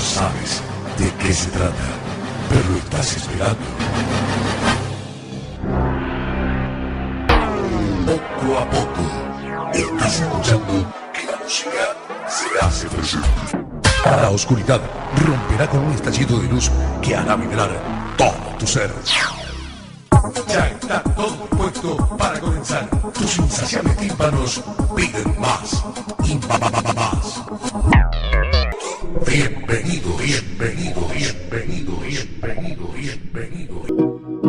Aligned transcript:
Sabes 0.00 0.62
de 0.98 1.12
qué 1.14 1.32
se 1.32 1.50
trata, 1.50 1.74
pero 2.48 2.76
estás 2.78 3.16
esperando. 3.16 3.64
Poco 8.06 8.58
a 8.58 8.70
poco, 8.70 9.70
estás 9.72 10.20
escuchando 10.20 10.92
que 11.12 11.26
la 11.26 11.36
música 11.36 11.96
se 12.26 12.64
hace 12.64 12.88
presente. 12.88 13.28
La 14.04 14.30
oscuridad 14.30 14.80
romperá 15.26 15.68
con 15.68 15.80
un 15.80 15.92
estallido 15.92 16.40
de 16.40 16.48
luz 16.48 16.70
que 17.02 17.14
hará 17.14 17.36
vibrar 17.36 17.70
todo 18.16 18.56
tu 18.58 18.66
ser. 18.66 18.90
Ya 20.48 20.66
está 20.68 21.02
todo 21.02 21.36
puesto 21.50 21.96
para 22.16 22.40
comenzar. 22.40 22.88
Tus 23.12 23.38
insaciables 23.38 23.96
tímpanos 23.98 24.62
piden 24.96 25.38
más 25.38 25.84
y 26.24 26.34
más. 26.94 27.99
Bienvenido, 29.26 30.16
bienvenido, 30.16 31.06
bienvenido, 31.08 31.96
bienvenido, 32.00 32.88
bienvenido. 32.88 34.39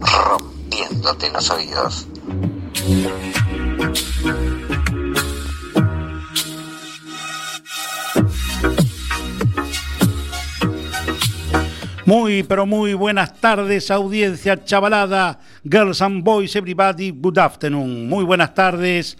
Rompiéndote 0.00 1.30
los 1.30 1.50
oídos. 1.50 2.08
Muy, 12.04 12.42
pero 12.42 12.66
muy 12.66 12.94
buenas 12.94 13.40
tardes, 13.40 13.90
audiencia 13.92 14.64
chavalada, 14.64 15.38
girls 15.62 16.02
and 16.02 16.24
boys, 16.24 16.56
everybody, 16.56 17.12
good 17.12 17.38
afternoon. 17.38 18.08
Muy 18.08 18.24
buenas 18.24 18.52
tardes. 18.52 19.16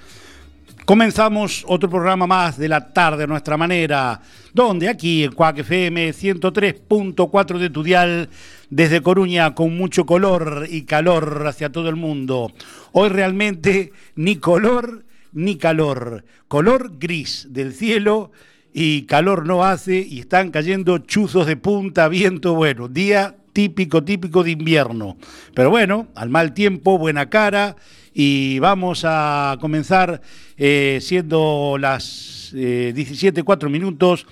Comenzamos 0.85 1.65
otro 1.69 1.89
programa 1.89 2.27
más 2.27 2.59
de 2.59 2.69
la 2.69 2.93
tarde 2.93 3.23
a 3.23 3.27
nuestra 3.29 3.57
manera, 3.57 4.21
donde 4.53 4.89
aquí 4.89 5.23
en 5.23 5.31
Cuac 5.31 5.59
FM 5.59 6.11
103.4 6.11 7.59
de 7.59 7.71
Tudial, 7.71 8.29
desde 8.71 9.03
Coruña, 9.03 9.55
con 9.55 9.77
mucho 9.77 10.07
color 10.07 10.67
y 10.71 10.83
calor 10.83 11.45
hacia 11.47 11.71
todo 11.71 11.89
el 11.89 11.97
mundo. 11.97 12.53
Hoy 12.93 13.09
realmente 13.09 13.93
ni 14.15 14.37
color 14.37 15.05
ni 15.33 15.57
calor, 15.57 16.25
color 16.49 16.99
gris 16.99 17.49
del 17.51 17.75
cielo 17.75 18.33
y 18.73 19.03
calor 19.03 19.47
no 19.47 19.65
hace 19.65 19.99
y 19.99 20.21
están 20.21 20.51
cayendo 20.51 20.99
chuzos 20.99 21.47
de 21.47 21.57
punta, 21.57 22.09
viento, 22.09 22.55
bueno, 22.55 22.89
día 22.89 23.37
típico, 23.53 24.05
típico 24.05 24.45
de 24.45 24.53
invierno. 24.53 25.17
Pero 25.55 25.71
bueno, 25.71 26.09
al 26.15 26.31
mal 26.31 26.55
tiempo, 26.55 26.99
buena 26.99 27.29
cara 27.29 27.77
y 28.15 28.59
vamos 28.59 29.03
a 29.05 29.57
comenzar 29.61 30.21
eh, 30.57 30.99
siendo 31.01 31.77
las 31.79 32.53
eh, 32.55 32.93
17.4 32.95 33.69
minutos. 33.69 34.27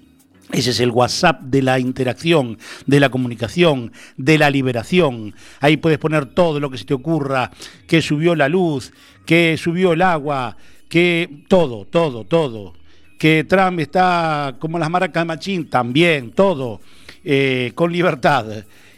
Ese 0.52 0.70
es 0.70 0.80
el 0.80 0.92
WhatsApp 0.92 1.42
de 1.42 1.62
la 1.62 1.80
interacción, 1.80 2.58
de 2.86 3.02
la 3.02 3.10
comunicación, 3.10 3.92
de 4.16 4.38
la 4.38 4.50
liberación. 4.50 5.36
Ahí 5.60 5.76
puedes 5.76 5.98
poner 5.98 6.28
todo 6.28 6.62
lo 6.62 6.70
que 6.70 6.78
se 6.78 6.86
te 6.86 6.94
ocurra, 6.94 7.52
que 7.88 8.02
subió 8.02 8.36
la 8.36 8.48
luz, 8.48 8.94
que 9.26 9.58
subió 9.58 9.92
el 9.94 10.02
agua, 10.02 10.56
que 10.88 11.44
todo, 11.50 11.84
todo, 11.86 12.24
todo. 12.24 12.74
Que 13.18 13.44
Trump 13.44 13.80
está 13.80 14.56
como 14.60 14.78
las 14.78 14.90
maracas 14.90 15.22
de 15.22 15.26
Machín, 15.26 15.70
también, 15.70 16.32
todo, 16.32 16.82
eh, 17.24 17.72
con 17.76 17.92
libertad. 17.92 18.46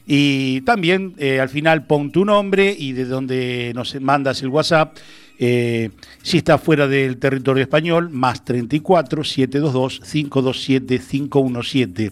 Y 0.05 0.61
también 0.61 1.13
eh, 1.17 1.39
al 1.39 1.49
final 1.49 1.85
pon 1.85 2.11
tu 2.11 2.23
nombre 2.23 2.73
y 2.77 2.93
de 2.93 3.05
donde 3.05 3.73
nos 3.75 3.99
mandas 3.99 4.41
el 4.41 4.49
WhatsApp. 4.49 4.97
Eh, 5.39 5.91
si 6.23 6.37
está 6.37 6.57
fuera 6.57 6.87
del 6.87 7.17
territorio 7.17 7.61
español, 7.61 8.09
más 8.09 8.43
34 8.43 9.23
722 9.23 9.99
527 9.99 10.99
517. 10.99 12.11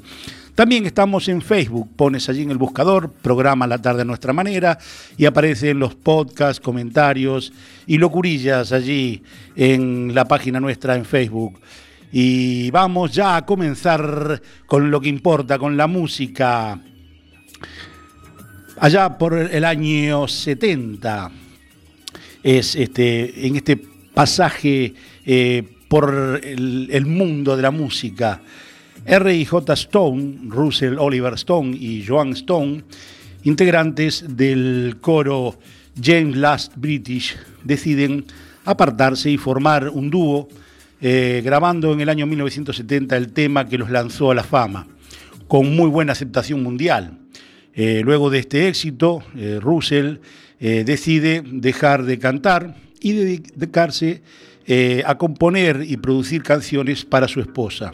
También 0.56 0.86
estamos 0.86 1.28
en 1.28 1.42
Facebook, 1.42 1.90
pones 1.98 2.30
allí 2.30 2.44
en 2.44 2.52
el 2.52 2.58
buscador, 2.58 3.12
programa 3.12 3.68
La 3.68 3.82
tarde 3.82 4.04
a 4.04 4.06
nuestra 4.06 4.32
manera 4.32 4.78
y 5.18 5.26
aparecen 5.26 5.80
los 5.80 5.96
podcasts, 5.96 6.62
comentarios 6.62 7.52
y 7.86 7.98
locurillas 7.98 8.72
allí 8.72 9.22
en 9.58 10.16
la 10.16 10.26
página 10.26 10.62
nuestra 10.62 10.96
en 10.96 11.04
Facebook. 11.04 11.60
Y 12.18 12.72
vamos 12.72 13.12
ya 13.12 13.36
a 13.36 13.46
comenzar 13.46 14.42
con 14.68 14.90
lo 14.90 15.02
que 15.02 15.10
importa, 15.10 15.60
con 15.60 15.76
la 15.76 15.86
música. 15.86 16.80
Allá 18.80 19.18
por 19.18 19.34
el 19.34 19.66
año 19.66 20.26
70 20.26 21.30
es 22.42 22.78
este, 22.78 23.46
en 23.46 23.58
este 23.58 23.76
pasaje 24.14 24.94
eh, 25.26 25.64
por 25.90 26.40
el, 26.42 26.88
el 26.90 27.06
mundo 27.06 27.58
de 27.58 27.62
la 27.62 27.72
música 27.72 28.42
R.I.J. 29.04 29.74
Stone, 29.74 30.38
Russell 30.48 30.98
Oliver 30.98 31.34
Stone 31.34 31.76
y 31.76 32.06
Joan 32.08 32.30
Stone, 32.30 32.86
integrantes 33.44 34.24
del 34.38 35.00
coro 35.02 35.60
James 36.02 36.38
Last 36.38 36.78
British, 36.78 37.36
deciden 37.66 38.24
apartarse 38.64 39.32
y 39.32 39.38
formar 39.38 39.90
un 39.90 40.10
dúo, 40.10 40.48
eh, 41.08 41.42
grabando 41.46 41.94
en 41.94 42.02
el 42.02 42.10
año 42.10 42.26
1970 42.26 43.16
el 43.16 43.32
tema 43.32 43.68
que 43.68 43.78
los 43.78 43.92
lanzó 43.92 44.32
a 44.32 44.36
la 44.36 44.44
fama, 44.44 44.88
con 45.48 45.76
muy 45.76 45.88
buena 45.88 46.14
aceptación 46.14 46.64
mundial. 46.64 47.20
Eh, 47.76 48.02
luego 48.04 48.32
de 48.32 48.40
este 48.40 48.68
éxito, 48.68 49.22
eh, 49.38 49.60
Russell 49.62 50.18
decide 50.58 51.44
dejar 51.46 52.06
de 52.06 52.18
cantar 52.18 52.76
y 53.00 53.12
dedicarse 53.12 54.24
a 55.06 55.16
componer 55.16 55.84
y 55.86 55.98
producir 55.98 56.42
canciones 56.42 57.06
para 57.06 57.28
su 57.28 57.40
esposa. 57.40 57.92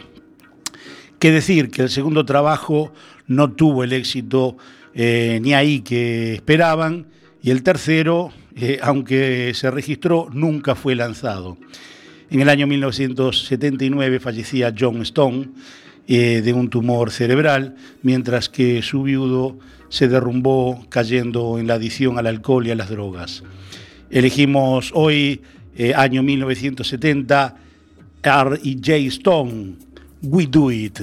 Qué 1.20 1.32
decir 1.32 1.70
que 1.70 1.82
el 1.82 1.90
segundo 1.90 2.24
trabajo 2.24 2.94
no 3.28 3.52
tuvo 3.52 3.84
el 3.84 3.94
éxito 3.94 4.56
eh, 4.94 5.40
ni 5.42 5.54
ahí 5.54 5.82
que 5.82 6.34
esperaban 6.34 7.08
y 7.42 7.52
el 7.52 7.64
tercero, 7.64 8.32
eh, 8.56 8.80
aunque 8.82 9.54
se 9.54 9.72
registró, 9.72 10.30
nunca 10.34 10.76
fue 10.76 10.96
lanzado. 10.96 11.58
En 12.32 12.40
el 12.40 12.50
año 12.50 12.66
1979 12.66 14.20
fallecía 14.20 14.74
John 14.78 15.04
Stone 15.04 15.50
eh, 16.08 16.42
de 16.42 16.54
un 16.54 16.70
tumor 16.70 17.12
cerebral, 17.12 17.76
mientras 18.02 18.50
que 18.50 18.82
su 18.82 19.04
viudo 19.04 19.60
se 19.90 20.08
derrumbó 20.08 20.84
cayendo 20.90 21.60
en 21.60 21.68
la 21.68 21.76
adicción 21.76 22.18
al 22.18 22.26
alcohol 22.26 22.66
y 22.66 22.72
a 22.72 22.76
las 22.76 22.90
drogas. 22.90 23.44
Elegimos 24.10 24.92
hoy, 24.96 25.42
año 25.96 26.24
1970, 26.24 27.56
R. 28.24 28.60
y 28.64 28.76
J. 28.76 28.96
Stone 29.08 29.76
we 30.22 30.48
do 30.48 30.72
it. 30.72 31.00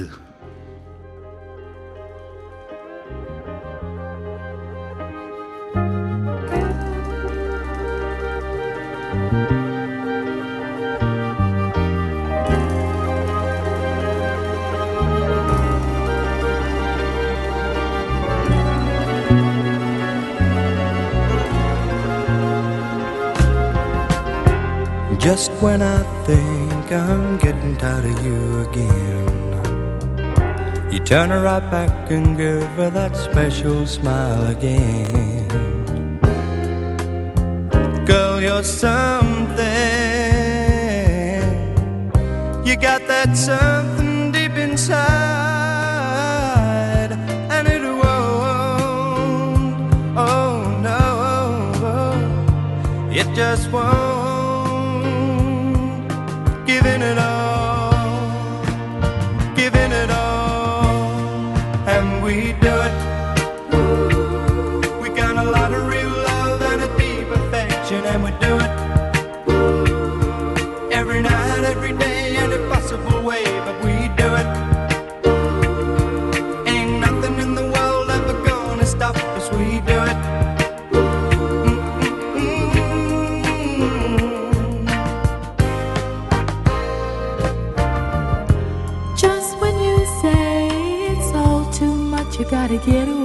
Just 25.29 25.53
when 25.61 25.83
I 25.83 26.03
think 26.25 26.91
I'm 26.91 27.37
getting 27.37 27.77
tired 27.77 28.07
of 28.07 28.25
you 28.25 28.63
again, 28.67 29.29
you 30.91 31.01
turn 31.01 31.29
her 31.29 31.43
right 31.43 31.71
back 31.71 32.11
and 32.11 32.35
give 32.35 32.63
her 32.79 32.89
that 32.89 33.15
special 33.15 33.87
smile 33.87 34.47
again. 34.47 35.47
Girl, 38.07 38.41
you're 38.41 38.63
something. 38.63 39.59
You 42.65 42.77
got 42.77 43.07
that 43.07 43.37
something 43.37 44.33
deep 44.33 44.53
inside, 44.53 45.03
and 47.55 47.69
it 47.69 47.83
won't. 47.83 49.75
Oh 50.17 50.81
no, 50.81 51.01
oh, 51.31 51.85
oh. 51.85 53.11
it 53.11 53.29
just 53.37 53.71
won't 53.71 54.08
giving 56.81 57.03
it 57.03 57.19
all, 57.19 57.48
quiero 92.91 93.18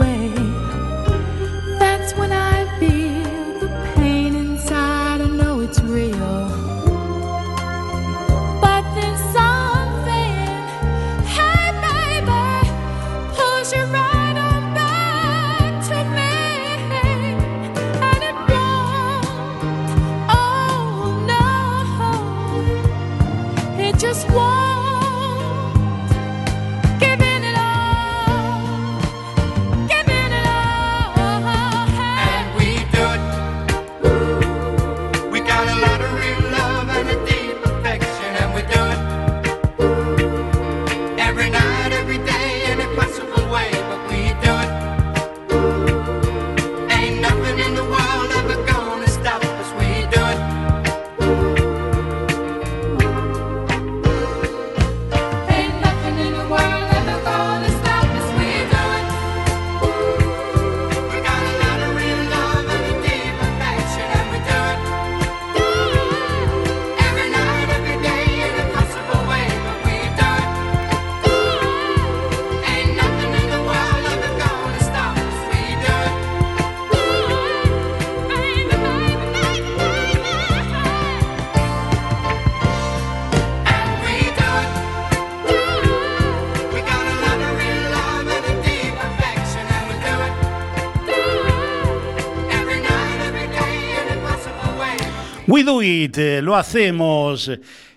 Lo 95.84 96.56
hacemos. 96.56 97.52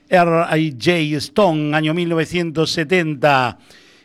R.I.J. 0.08 1.16
Stone, 1.18 1.76
año 1.76 1.94
1970. 1.94 3.58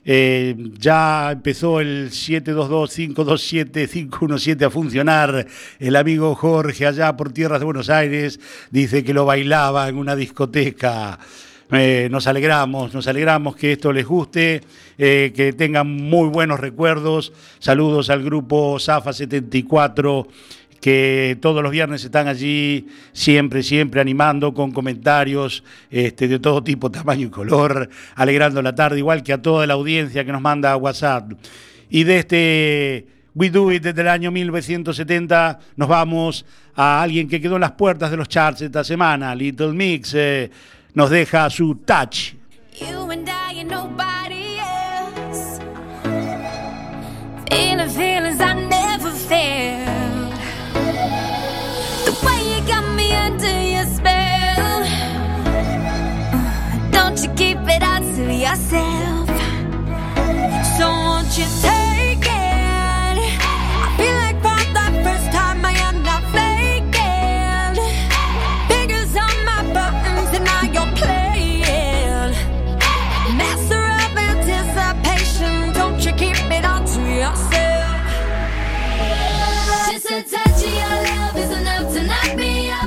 Eh, 0.06 0.56
ya 0.78 1.32
empezó 1.32 1.80
el 1.80 2.12
722-527-517 2.12 4.68
a 4.68 4.70
funcionar. 4.70 5.48
El 5.80 5.96
amigo 5.96 6.36
Jorge 6.36 6.86
allá 6.86 7.18
por 7.18 7.34
tierras 7.34 7.60
de 7.60 7.66
Buenos 7.66 7.90
Aires 7.90 8.40
dice 8.70 9.04
que 9.04 9.16
lo 9.16 9.26
bailaba 9.26 9.90
en 9.90 9.98
una 9.98 10.16
discoteca. 10.16 11.18
Eh, 11.72 12.08
nos 12.12 12.28
alegramos, 12.28 12.94
nos 12.94 13.08
alegramos 13.08 13.56
que 13.56 13.72
esto 13.72 13.92
les 13.94 14.06
guste, 14.06 14.62
eh, 14.98 15.32
que 15.36 15.54
tengan 15.54 15.88
muy 15.88 16.30
buenos 16.30 16.60
recuerdos. 16.60 17.34
Saludos 17.58 18.12
al 18.12 18.22
grupo 18.22 18.78
Zafa 18.80 19.14
74 19.14 20.28
que 20.82 21.38
todos 21.40 21.62
los 21.62 21.72
viernes 21.72 22.04
están 22.04 22.28
allí, 22.28 22.88
siempre, 23.14 23.64
siempre 23.64 24.02
animando 24.02 24.54
con 24.54 24.72
comentarios 24.72 25.64
este, 25.90 26.28
de 26.28 26.40
todo 26.40 26.64
tipo, 26.64 26.90
tamaño 26.92 27.28
y 27.28 27.30
color, 27.30 27.90
alegrando 28.16 28.62
la 28.62 28.74
tarde, 28.74 28.98
igual 28.98 29.24
que 29.24 29.32
a 29.32 29.42
toda 29.42 29.68
la 29.68 29.76
audiencia 29.76 30.26
que 30.26 30.32
nos 30.32 30.42
manda 30.42 30.72
a 30.72 30.78
WhatsApp. 30.78 31.34
Y 31.90 32.04
de 32.04 32.18
este 32.18 33.08
We 33.36 33.50
Do 33.52 33.72
It 33.72 33.84
desde 33.84 34.02
el 34.02 34.08
año 34.08 34.32
1970 34.32 35.60
nos 35.76 35.88
vamos 35.88 36.46
a 36.76 37.02
alguien 37.02 37.30
que 37.30 37.40
quedó 37.40 37.56
en 37.56 37.62
las 37.62 37.74
puertas 37.74 38.10
de 38.10 38.18
los 38.18 38.28
charts 38.28 38.62
esta 38.62 38.84
semana, 38.84 39.36
Little 39.36 39.74
Mix, 39.74 40.14
eh, 40.16 40.50
nos 40.96 41.10
deja 41.10 41.50
su 41.50 41.76
touch. 41.76 42.34
You 42.74 43.12
and 43.12 43.32
feelings 47.92 48.40
I 48.40 48.54
never 48.54 49.12
felt. 49.12 50.01
under 53.26 53.58
your 53.74 53.86
spell. 53.98 54.84
Don't 56.92 57.18
you 57.24 57.30
keep 57.42 57.60
it 57.76 57.84
out 57.84 58.04
to 58.16 58.24
yourself. 58.46 59.28
So 60.78 60.86
won't 60.90 61.38
you 61.38 61.46
tell 61.62 61.81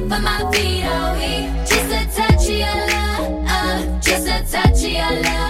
but 0.09 0.21
my 0.21 0.51
feet 0.53 0.85
oh, 0.85 0.91
are 0.91 1.15
weak. 1.17 1.67
Just 1.67 1.91
a 1.91 2.17
touch 2.17 2.49
of 2.49 2.57
your 2.65 2.79
love, 2.93 3.45
uh, 3.49 4.01
just 4.01 4.27
a 4.27 4.45
touch 4.51 4.85
of 4.85 4.91
your 4.91 5.23
love. 5.23 5.44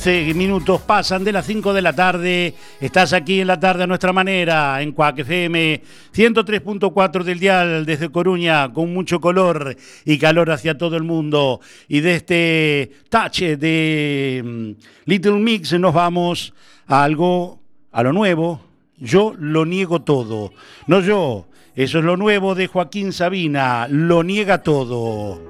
11 0.00 0.32
minutos 0.32 0.80
pasan 0.80 1.24
de 1.24 1.32
las 1.32 1.44
5 1.44 1.74
de 1.74 1.82
la 1.82 1.92
tarde. 1.92 2.54
Estás 2.80 3.12
aquí 3.12 3.42
en 3.42 3.46
la 3.48 3.60
tarde 3.60 3.82
a 3.82 3.86
nuestra 3.86 4.14
manera, 4.14 4.80
en 4.80 4.92
Cuac 4.92 5.18
FM 5.18 5.82
103.4 6.14 7.22
del 7.22 7.38
Dial, 7.38 7.84
desde 7.84 8.08
Coruña, 8.08 8.72
con 8.72 8.94
mucho 8.94 9.20
color 9.20 9.76
y 10.06 10.16
calor 10.16 10.52
hacia 10.52 10.78
todo 10.78 10.96
el 10.96 11.02
mundo. 11.02 11.60
Y 11.86 12.00
de 12.00 12.14
este 12.14 12.92
touch 13.10 13.40
de 13.40 14.42
mm, 14.42 14.70
Little 15.04 15.38
Mix 15.38 15.78
nos 15.78 15.92
vamos 15.92 16.54
a 16.86 17.04
algo, 17.04 17.60
a 17.92 18.02
lo 18.02 18.14
nuevo. 18.14 18.62
Yo 18.96 19.34
lo 19.38 19.66
niego 19.66 20.00
todo. 20.00 20.54
No 20.86 21.00
yo, 21.00 21.46
eso 21.74 21.98
es 21.98 22.04
lo 22.06 22.16
nuevo 22.16 22.54
de 22.54 22.68
Joaquín 22.68 23.12
Sabina, 23.12 23.86
lo 23.90 24.22
niega 24.22 24.62
todo. 24.62 25.49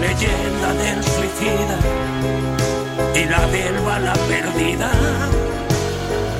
leyenda 0.00 0.72
del 0.74 1.02
suicida 1.04 1.78
y 3.14 3.24
la 3.26 3.46
del 3.48 3.78
bala 3.80 4.14
perdida, 4.28 4.90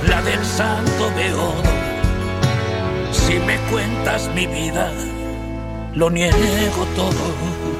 la 0.08 0.22
del 0.22 0.44
santo 0.44 1.10
beodo. 1.14 1.62
Si 3.12 3.34
me 3.38 3.56
cuentas 3.70 4.28
mi 4.34 4.46
vida, 4.46 4.90
lo 5.94 6.10
niego 6.10 6.84
todo. 6.96 7.79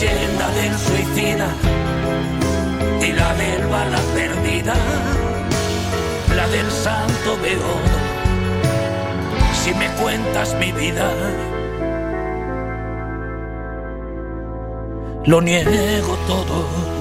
Leyenda 0.00 0.48
del 0.52 0.78
suicida 0.78 1.48
y 3.02 3.12
la 3.12 3.34
del 3.34 3.66
bala 3.66 3.98
perdida. 4.14 4.74
La 6.34 6.48
del 6.48 6.70
santo 6.70 7.36
beodo. 7.42 7.98
Si 9.62 9.74
me 9.74 9.88
cuentas 10.02 10.54
mi 10.58 10.72
vida. 10.72 11.10
lo 15.26 15.40
niego 15.42 16.16
todo. 16.26 16.99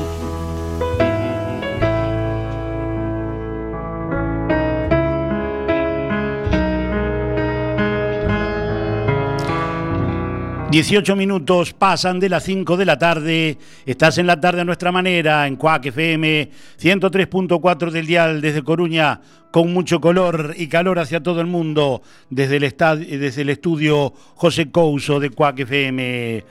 Dieciocho 10.72 11.16
minutos 11.16 11.74
pasan 11.74 12.20
de 12.20 12.30
las 12.30 12.44
5 12.44 12.78
de 12.78 12.86
la 12.86 13.00
tarde. 13.00 13.58
Estás 13.88 14.20
en 14.20 14.28
la 14.28 14.40
tarde 14.40 14.62
a 14.62 14.66
nuestra 14.66 14.92
manera, 14.92 15.48
en 15.48 15.56
Cuac 15.56 15.88
FM 15.88 16.48
103.4 16.80 17.90
del 17.90 18.06
dial 18.06 18.40
desde 18.40 18.62
Coruña, 18.62 19.20
con 19.50 19.74
mucho 19.74 20.00
color 20.00 20.54
y 20.56 20.68
calor 20.68 21.00
hacia 21.00 21.24
todo 21.24 21.42
el 21.42 21.48
mundo, 21.48 22.04
desde 22.30 22.58
el, 22.58 23.50
estudio 23.50 24.14
José 24.36 24.70
Couso 24.70 25.20
de 25.20 25.32
Cuac 25.32 25.60
FM. 25.60 26.46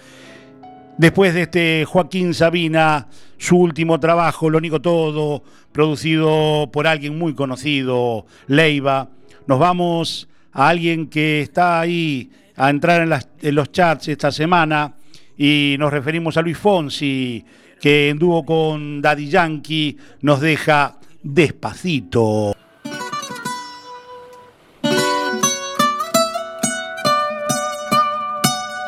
Después 0.96 1.32
de 1.32 1.42
este 1.42 1.84
Joaquín 1.84 2.34
Sabina, 2.34 3.06
su 3.36 3.56
último 3.56 4.00
trabajo, 4.00 4.50
Lo 4.50 4.60
Nico 4.60 4.82
Todo, 4.82 5.44
producido 5.70 6.68
por 6.72 6.88
alguien 6.88 7.16
muy 7.16 7.36
conocido, 7.36 8.26
Leiva, 8.48 9.10
nos 9.46 9.60
vamos 9.60 10.28
a 10.50 10.70
alguien 10.70 11.06
que 11.06 11.40
está 11.40 11.78
ahí 11.78 12.32
a 12.58 12.70
entrar 12.70 13.00
en, 13.40 13.54
los 13.54 13.72
charts 13.72 14.08
esta 14.08 14.32
semana 14.32 14.92
y 15.36 15.76
nos 15.78 15.92
referimos 15.92 16.36
a 16.36 16.42
Luis 16.42 16.58
Fonsi, 16.58 17.44
que 17.80 18.08
en 18.08 18.18
dúo 18.18 18.44
con 18.44 19.00
Daddy 19.00 19.28
Yankee 19.28 19.96
nos 20.22 20.40
deja 20.40 20.98
despacito. 21.22 22.54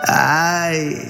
Ay. 0.05 1.10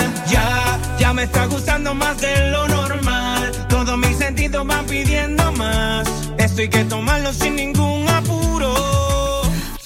ya, 1.01 1.13
me 1.13 1.23
está 1.23 1.47
gustando 1.47 1.95
más 1.95 2.21
de 2.21 2.51
lo 2.51 2.67
normal. 2.67 3.51
Todos 3.69 3.97
mis 3.97 4.17
sentidos 4.17 4.65
van 4.67 4.85
pidiendo 4.85 5.51
más. 5.53 6.07
Esto 6.37 6.61
hay 6.61 6.69
que 6.69 6.83
tomarlo 6.85 7.33
sin 7.33 7.55
ningún 7.55 8.07
apuro. 8.07 9.41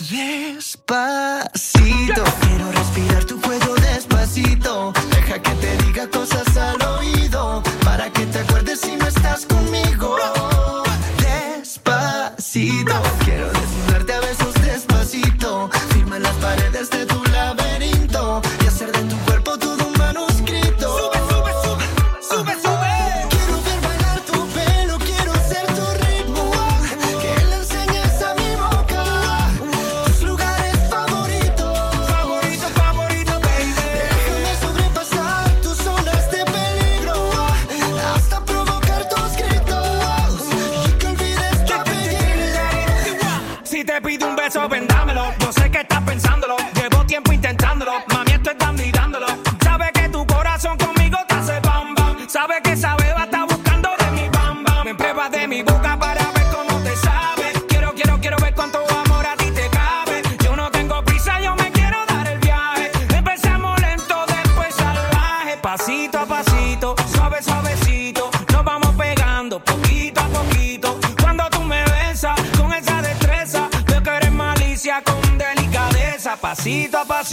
Despacito, 0.09 1.03
quiero 2.41 2.71
respirar 2.71 3.23
tu 3.23 3.39
cuello 3.39 3.75
despacito. 3.75 4.93
Deja 5.11 5.41
que 5.41 5.51
te 5.51 5.77
diga 5.85 6.09
cosas 6.09 6.54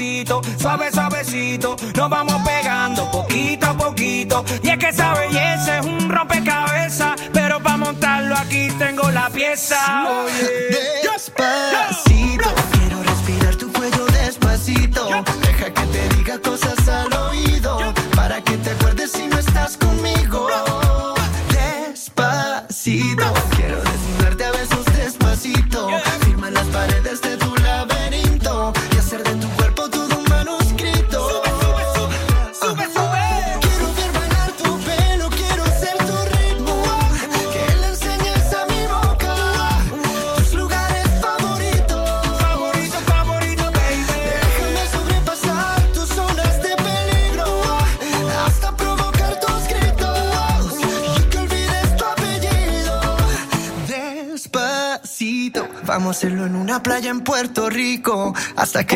Pasito, 0.03 0.43
suave, 0.59 0.91
suavecito. 0.91 1.77
Nos 1.95 2.11
vamos 2.11 2.43
pegando 2.45 3.09
poquito 3.09 3.67
a 3.67 3.77
poquito. 3.77 4.45
Y 4.61 4.71
es 4.71 4.77
que 4.77 4.89
esa 4.89 5.15
belleza 5.15 5.79
es 5.79 5.87
un 5.87 6.11
rompecabezas. 6.11 7.15
Pero 7.33 7.63
para 7.63 7.77
montarlo 7.77 8.35
aquí 8.37 8.69
tengo 8.81 9.09
la 9.13 9.31
pieza. 9.31 9.79
Oye. 10.25 11.02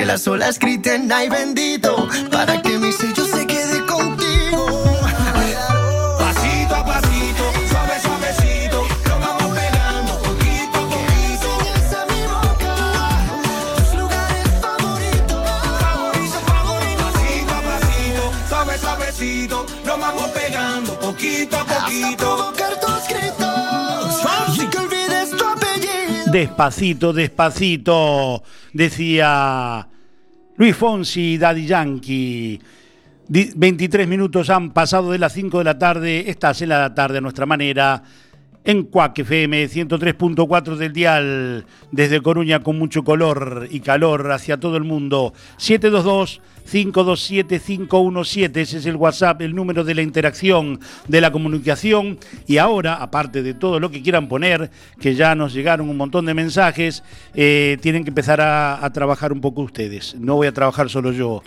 Las 0.06 0.26
olas 0.28 0.58
griten, 0.58 1.10
ay 1.10 1.28
bendito. 1.28 2.08
Para 2.30 2.62
que 2.62 2.78
mi 2.78 2.92
sello 2.92 3.24
se 3.24 3.46
quede 3.46 3.84
contigo. 3.86 4.66
Pasito 6.18 6.74
a 6.74 6.84
pasito, 6.84 7.44
suave, 7.68 8.00
suavecito. 8.00 8.86
Nos 9.04 9.20
vamos 9.20 9.58
pegando 9.58 10.12
poquito 10.22 10.78
a 10.78 10.88
poquito. 10.88 11.48
Enseñas 11.74 11.92
a 11.94 12.06
mi 12.06 12.22
boca 12.26 12.74
tus 13.76 13.94
lugares 13.98 14.48
favoritos. 14.60 15.42
Favorito, 15.80 16.38
favorito. 16.46 17.04
Pasito 17.12 17.54
a 17.54 17.62
pasito, 17.62 18.22
suave, 18.48 18.78
suavecito. 18.78 19.66
Nos 19.84 19.98
vamos 20.00 20.28
pegando 20.28 21.00
poquito 21.00 21.56
a 21.56 21.64
poquito. 21.64 22.52
Despacito, 26.26 27.12
despacito, 27.14 28.42
decía 28.74 29.88
Luis 30.56 30.74
Fonsi 30.76 31.36
Daddy 31.38 31.66
Yankee. 31.66 32.60
Di- 33.28 33.50
23 33.54 34.06
minutos 34.08 34.48
han 34.50 34.70
pasado 34.72 35.10
de 35.12 35.18
las 35.18 35.32
5 35.32 35.58
de 35.58 35.64
la 35.64 35.78
tarde. 35.78 36.30
Estás 36.30 36.62
en 36.62 36.70
la 36.70 36.94
tarde 36.94 37.18
a 37.18 37.20
nuestra 37.20 37.44
manera. 37.46 38.02
En 38.66 38.83
Cuac 38.83 39.18
FM 39.20 39.68
103.4 39.68 40.74
del 40.74 40.92
dial. 40.92 41.64
Desde 41.92 42.20
Coruña 42.20 42.64
con 42.64 42.76
mucho 42.76 43.05
color 43.05 43.68
y 43.70 43.79
calor 43.79 44.33
hacia 44.33 44.59
todo 44.59 44.76
el 44.76 44.83
mundo. 44.83 45.33
722-527-517. 45.59 48.57
Ese 48.57 48.79
es 48.79 48.87
el 48.87 48.96
WhatsApp, 48.96 49.42
el 49.42 49.55
número 49.55 49.85
de 49.85 49.94
la 49.94 50.02
interacción, 50.02 50.81
de 51.07 51.20
la 51.20 51.31
comunicación. 51.31 52.18
Y 52.48 52.59
ahora, 52.59 52.96
aparte 52.96 53.44
de 53.44 53.55
todo 53.55 53.79
lo 53.79 53.92
que 53.92 54.02
quieran 54.02 54.26
poner, 54.26 54.72
que 55.00 55.14
ya 55.14 55.37
nos 55.37 55.55
llegaron 55.55 55.88
un 55.88 55.96
montón 55.96 56.26
de 56.26 56.35
mensajes, 56.35 57.05
eh, 57.35 57.79
tienen 57.81 58.02
que 58.02 58.11
empezar 58.11 58.40
a, 58.40 58.85
a 58.85 58.92
trabajar 58.92 59.33
un 59.33 59.40
poco 59.40 59.62
ustedes. 59.62 60.16
No 60.18 60.35
voy 60.35 60.48
a 60.48 60.52
trabajar 60.52 60.90
solo 60.90 61.12
yo 61.12 61.44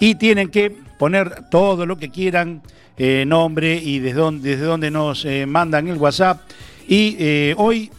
y 0.00 0.16
tienen 0.16 0.48
que 0.48 0.74
poner 0.98 1.44
todo 1.50 1.86
lo 1.86 1.98
que 1.98 2.10
quieran, 2.10 2.62
eh, 3.02 3.24
nombre 3.26 3.76
y 3.76 3.98
desde 3.98 4.18
dónde, 4.62 4.90
nos 4.90 5.24
eh, 5.24 5.46
mandan 5.46 5.88
el 5.88 5.96
WhatsApp. 5.96 6.42
Y 6.86 7.16
eh, 7.18 7.54
hoy 7.56 7.90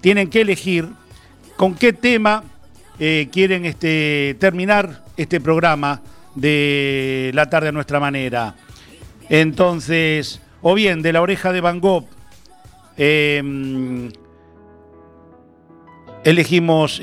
tienen 0.00 0.30
que 0.30 0.42
elegir 0.42 0.86
con 1.56 1.74
qué 1.74 1.92
tema 1.92 2.44
quieren 3.32 3.64
este, 3.64 4.36
terminar 4.38 5.02
este 5.16 5.40
programa 5.40 6.00
de 6.36 7.32
la 7.34 7.50
tarde 7.50 7.70
a 7.70 7.72
nuestra 7.72 7.98
manera. 7.98 8.54
Entonces, 9.28 10.40
o 10.62 10.74
bien 10.74 11.02
de 11.02 11.12
la 11.12 11.20
oreja 11.20 11.50
de 11.50 11.60
Van 11.60 11.80
Gogh, 11.80 12.04
eh, 12.96 13.42
elegimos 16.22 17.02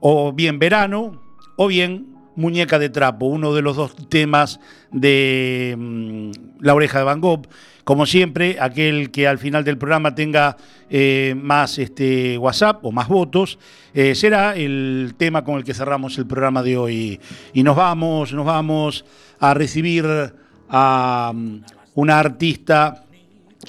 o 0.00 0.32
bien 0.32 0.58
verano 0.58 1.22
o 1.54 1.68
bien 1.68 2.13
muñeca 2.36 2.78
de 2.78 2.88
trapo, 2.88 3.26
uno 3.26 3.54
de 3.54 3.62
los 3.62 3.76
dos 3.76 3.94
temas 4.08 4.60
de 4.90 5.74
mm, 5.76 6.30
la 6.60 6.74
oreja 6.74 6.98
de 6.98 7.04
Van 7.04 7.20
Gogh. 7.20 7.46
Como 7.84 8.06
siempre, 8.06 8.56
aquel 8.60 9.10
que 9.10 9.28
al 9.28 9.38
final 9.38 9.62
del 9.62 9.76
programa 9.76 10.14
tenga 10.14 10.56
eh, 10.88 11.34
más 11.36 11.78
este, 11.78 12.38
WhatsApp 12.38 12.84
o 12.84 12.92
más 12.92 13.08
votos, 13.08 13.58
eh, 13.92 14.14
será 14.14 14.56
el 14.56 15.14
tema 15.18 15.44
con 15.44 15.56
el 15.56 15.64
que 15.64 15.74
cerramos 15.74 16.16
el 16.16 16.26
programa 16.26 16.62
de 16.62 16.76
hoy. 16.78 17.20
Y 17.52 17.62
nos 17.62 17.76
vamos, 17.76 18.32
nos 18.32 18.46
vamos 18.46 19.04
a 19.38 19.52
recibir 19.52 20.06
a 20.70 21.32
mm, 21.34 21.60
una 21.94 22.18
artista 22.18 23.04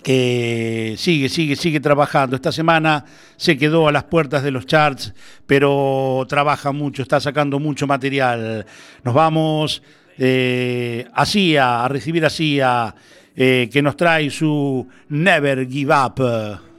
que 0.04 0.96
sigue, 0.98 1.30
sigue, 1.30 1.56
sigue 1.56 1.80
trabajando. 1.80 2.36
Esta 2.36 2.52
semana 2.52 3.06
se 3.38 3.58
quedó 3.58 3.88
a 3.88 3.92
las 3.92 4.06
puertas 4.06 4.44
de 4.44 4.52
los 4.52 4.66
charts, 4.66 5.14
pero 5.46 6.26
trabaja 6.28 6.72
mucho, 6.72 7.02
está 7.02 7.20
sacando 7.20 7.60
mucho 7.60 7.88
material. 7.88 8.66
Nos 9.04 9.14
vamos 9.14 9.82
eh, 10.18 11.08
a 11.14 11.26
Sia, 11.26 11.84
a 11.84 11.88
recibir 11.88 12.26
a 12.26 12.30
Sia, 12.30 12.96
eh, 13.36 13.70
que 13.72 13.82
nos 13.82 13.98
trae 13.98 14.30
su 14.30 14.88
Never 15.10 15.68
Give 15.70 15.94
Up. 15.94 16.75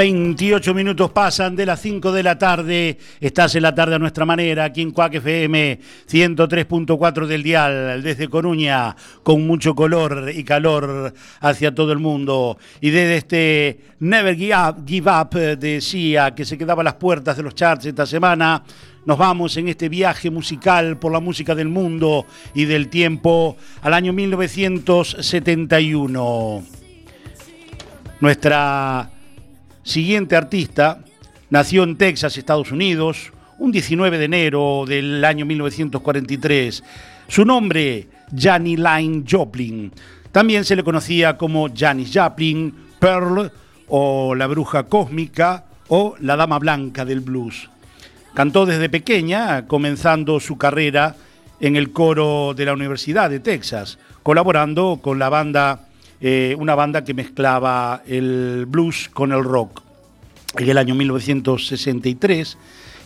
28 0.00 0.72
minutos 0.72 1.10
pasan 1.10 1.54
de 1.54 1.66
las 1.66 1.82
5 1.82 2.10
de 2.10 2.22
la 2.22 2.38
tarde. 2.38 2.96
Estás 3.20 3.54
en 3.54 3.64
la 3.64 3.74
tarde 3.74 3.96
a 3.96 3.98
nuestra 3.98 4.24
manera, 4.24 4.64
aquí 4.64 4.80
en 4.80 4.92
Cuac 4.92 5.16
FM 5.16 5.78
103.4 6.10 7.26
del 7.26 7.42
Dial, 7.42 8.02
desde 8.02 8.30
Coruña, 8.30 8.96
con 9.22 9.46
mucho 9.46 9.74
color 9.74 10.32
y 10.34 10.42
calor 10.42 11.12
hacia 11.40 11.74
todo 11.74 11.92
el 11.92 11.98
mundo. 11.98 12.56
Y 12.80 12.88
desde 12.88 13.16
este 13.18 13.80
Never 13.98 14.34
Give 14.36 14.56
Up, 14.56 14.86
Give 14.86 15.10
Up 15.10 15.36
de 15.58 15.82
Sia, 15.82 16.34
que 16.34 16.46
se 16.46 16.56
quedaba 16.56 16.80
a 16.80 16.84
las 16.84 16.94
puertas 16.94 17.36
de 17.36 17.42
los 17.42 17.54
charts 17.54 17.84
esta 17.84 18.06
semana, 18.06 18.64
nos 19.04 19.18
vamos 19.18 19.54
en 19.58 19.68
este 19.68 19.90
viaje 19.90 20.30
musical 20.30 20.98
por 20.98 21.12
la 21.12 21.20
música 21.20 21.54
del 21.54 21.68
mundo 21.68 22.24
y 22.54 22.64
del 22.64 22.88
tiempo 22.88 23.58
al 23.82 23.92
año 23.92 24.14
1971. 24.14 26.62
Nuestra 28.20 29.10
siguiente 29.90 30.36
artista 30.36 31.00
nació 31.50 31.82
en 31.82 31.96
Texas, 31.96 32.38
Estados 32.38 32.70
Unidos, 32.70 33.32
un 33.58 33.72
19 33.72 34.18
de 34.18 34.24
enero 34.24 34.84
del 34.86 35.24
año 35.24 35.44
1943. 35.44 36.84
Su 37.26 37.44
nombre, 37.44 38.06
Janis 38.34 38.78
Line 38.78 39.24
Joplin. 39.28 39.92
También 40.30 40.64
se 40.64 40.76
le 40.76 40.84
conocía 40.84 41.36
como 41.36 41.68
Janis 41.74 42.12
Joplin, 42.14 42.72
Pearl 43.00 43.50
o 43.88 44.34
la 44.36 44.46
bruja 44.46 44.84
cósmica 44.84 45.64
o 45.88 46.14
la 46.20 46.36
dama 46.36 46.60
blanca 46.60 47.04
del 47.04 47.20
blues. 47.20 47.68
Cantó 48.32 48.66
desde 48.66 48.88
pequeña, 48.88 49.66
comenzando 49.66 50.38
su 50.38 50.56
carrera 50.56 51.16
en 51.58 51.74
el 51.74 51.90
coro 51.90 52.54
de 52.54 52.64
la 52.64 52.74
Universidad 52.74 53.28
de 53.28 53.40
Texas, 53.40 53.98
colaborando 54.22 55.00
con 55.02 55.18
la 55.18 55.28
banda 55.28 55.80
eh, 56.22 56.54
una 56.58 56.74
banda 56.74 57.02
que 57.02 57.14
mezclaba 57.14 58.02
el 58.06 58.66
blues 58.68 59.08
con 59.08 59.32
el 59.32 59.42
rock. 59.42 59.82
En 60.58 60.68
el 60.68 60.76
año 60.76 60.94
1963 60.94 62.58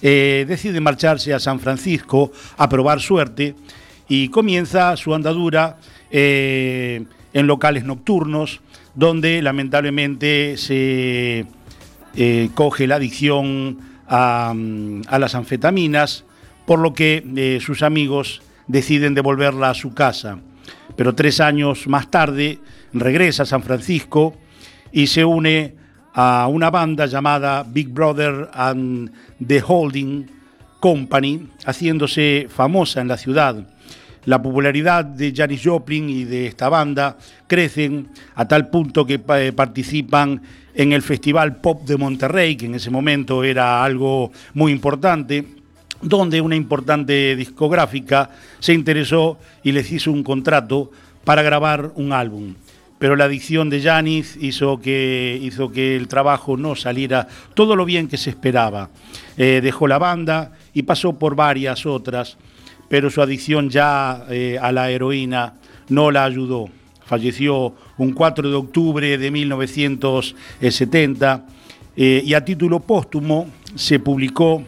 eh, 0.03 0.45
decide 0.49 0.81
marcharse 0.81 1.33
a 1.33 1.39
San 1.39 1.61
Francisco 1.61 2.33
a 2.57 2.69
probar 2.69 3.01
suerte 3.01 3.55
y 4.09 4.31
comienza 4.31 4.97
su 4.97 5.15
andadura 5.15 5.79
eh, 6.11 7.05
en 7.33 7.47
locales 7.47 7.85
nocturnos, 7.85 8.61
donde 8.97 9.41
lamentablemente 9.43 10.57
se 10.57 11.47
coge 12.55 12.87
la 12.87 12.97
adicción 12.97 13.79
a, 14.09 14.55
a 15.09 15.19
las 15.19 15.35
anfetaminas 15.35 16.25
por 16.65 16.79
lo 16.79 16.95
que 16.95 17.59
sus 17.61 17.83
amigos 17.83 18.43
deciden 18.67 19.15
devolverla 19.15 19.71
a 19.71 19.75
su 19.75 19.95
casa. 19.95 20.39
Pero 20.97 21.15
tres 21.15 21.41
años 21.41 21.87
más 21.89 22.11
tarde 22.11 22.61
regresa 22.95 23.43
a 23.43 23.47
San 23.47 23.63
Francisco 23.63 24.35
y 24.93 25.09
se 25.09 25.25
une 25.25 25.75
a 26.15 26.47
una 26.49 26.71
banda 26.71 27.07
llamada 27.07 27.65
Big 27.65 27.89
Brother 27.89 28.49
and 28.55 29.11
the 29.45 29.63
Holding 29.67 30.31
Company, 30.81 31.49
haciéndose 31.67 32.47
famosa 32.49 33.01
en 33.01 33.09
la 33.09 33.17
ciudad. 33.17 33.67
La 34.27 34.41
popularidad 34.41 35.05
de 35.05 35.35
Janis 35.35 35.63
Joplin 35.65 36.09
y 36.09 36.25
de 36.25 36.47
esta 36.47 36.69
banda 36.69 37.19
crecen 37.47 38.09
a 38.35 38.47
tal 38.47 38.69
punto 38.69 39.05
que 39.05 39.21
eh, 39.29 39.53
participan 39.53 40.41
en 40.75 40.93
el 40.93 41.03
Festival 41.03 41.57
Pop 41.57 41.85
de 41.85 41.97
Monterrey, 41.97 42.57
que 42.57 42.67
en 42.67 42.77
ese 42.77 42.91
momento 42.91 43.45
era 43.45 43.85
algo 43.85 44.31
muy 44.55 44.73
importante, 44.73 45.45
donde 46.01 46.41
una 46.41 46.57
importante 46.57 47.37
discográfica 47.37 48.31
se 48.61 48.73
interesó 48.73 49.39
y 49.63 49.73
les 49.73 49.91
hizo 49.91 50.11
un 50.11 50.23
contrato 50.23 50.91
para 51.25 51.43
grabar 51.43 51.93
un 51.97 52.13
álbum. 52.13 52.55
Pero 53.05 53.17
la 53.17 53.27
adicción 53.27 53.69
de 53.69 53.83
Janis 53.83 54.39
hizo 54.41 54.81
que, 54.81 55.39
hizo 55.43 55.71
que 55.71 55.95
el 55.95 56.09
trabajo 56.09 56.57
no 56.57 56.75
saliera 56.75 57.29
todo 57.53 57.77
lo 57.77 57.85
bien 57.85 58.09
que 58.09 58.17
se 58.17 58.31
esperaba. 58.31 58.89
Eh, 59.37 59.61
dejó 59.63 59.87
la 59.87 59.99
banda 59.99 60.53
y 60.73 60.85
pasó 60.85 61.19
por 61.19 61.37
varias 61.37 61.85
otras, 61.85 62.39
pero 62.89 63.11
su 63.11 63.21
adicción 63.21 63.69
ya 63.69 64.25
eh, 64.31 64.59
a 64.59 64.73
la 64.73 64.91
heroína 64.91 65.53
no 65.91 66.11
la 66.11 66.25
ayudó. 66.25 66.71
Falleció 67.05 67.75
un 67.99 68.13
4 68.13 68.49
de 68.49 68.55
octubre 68.55 69.19
de 69.19 69.31
1970 69.31 71.47
eh, 71.99 72.23
y 72.25 72.33
a 72.33 72.43
título 72.43 72.81
póstumo 72.81 73.51
se 73.75 74.01
publicó 74.01 74.65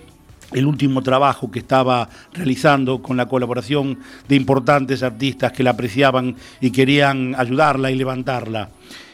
el 0.53 0.67
último 0.67 1.03
trabajo 1.03 1.51
que 1.51 1.59
estaba 1.59 2.09
realizando 2.33 3.03
con 3.03 3.17
la 3.17 3.27
colaboración 3.27 3.99
de 4.29 4.37
importantes 4.37 5.03
artistas 5.03 5.53
que 5.53 5.63
la 5.63 5.71
apreciaban 5.71 6.37
y 6.61 6.71
querían 6.71 7.35
ayudarla 7.37 7.91
y 7.91 7.97
levantarla. 7.97 8.71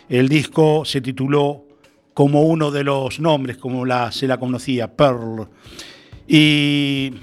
El 0.08 0.28
disco 0.28 0.84
se 0.84 1.00
tituló 1.00 1.64
como 2.14 2.42
uno 2.42 2.70
de 2.70 2.84
los 2.84 3.20
nombres, 3.20 3.56
como 3.56 3.86
la, 3.86 4.12
se 4.12 4.26
la 4.26 4.38
conocía, 4.38 4.94
Pearl. 4.94 5.48
Y 6.28 7.14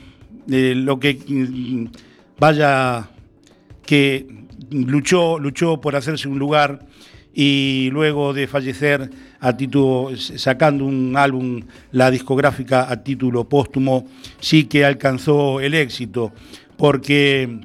eh, 0.50 0.74
lo 0.76 1.00
que 1.00 1.19
mm, 1.28 1.86
vaya 2.39 3.10
que 3.86 4.28
luchó, 4.72 5.39
luchó 5.39 5.80
por 5.80 5.95
hacerse 5.95 6.28
un 6.28 6.39
lugar 6.39 6.86
y 7.34 7.89
luego 7.91 8.34
de 8.34 8.48
fallecer 8.48 9.10
a 9.41 9.56
título, 9.56 10.12
sacando 10.17 10.86
un 10.86 11.15
álbum, 11.15 11.62
la 11.91 12.12
discográfica 12.12 12.91
a 12.91 13.04
título 13.04 13.47
póstumo, 13.47 14.08
sí 14.39 14.65
que 14.65 14.84
alcanzó 14.84 15.60
el 15.62 15.73
éxito, 15.73 16.34
porque 16.78 17.43
en 17.43 17.62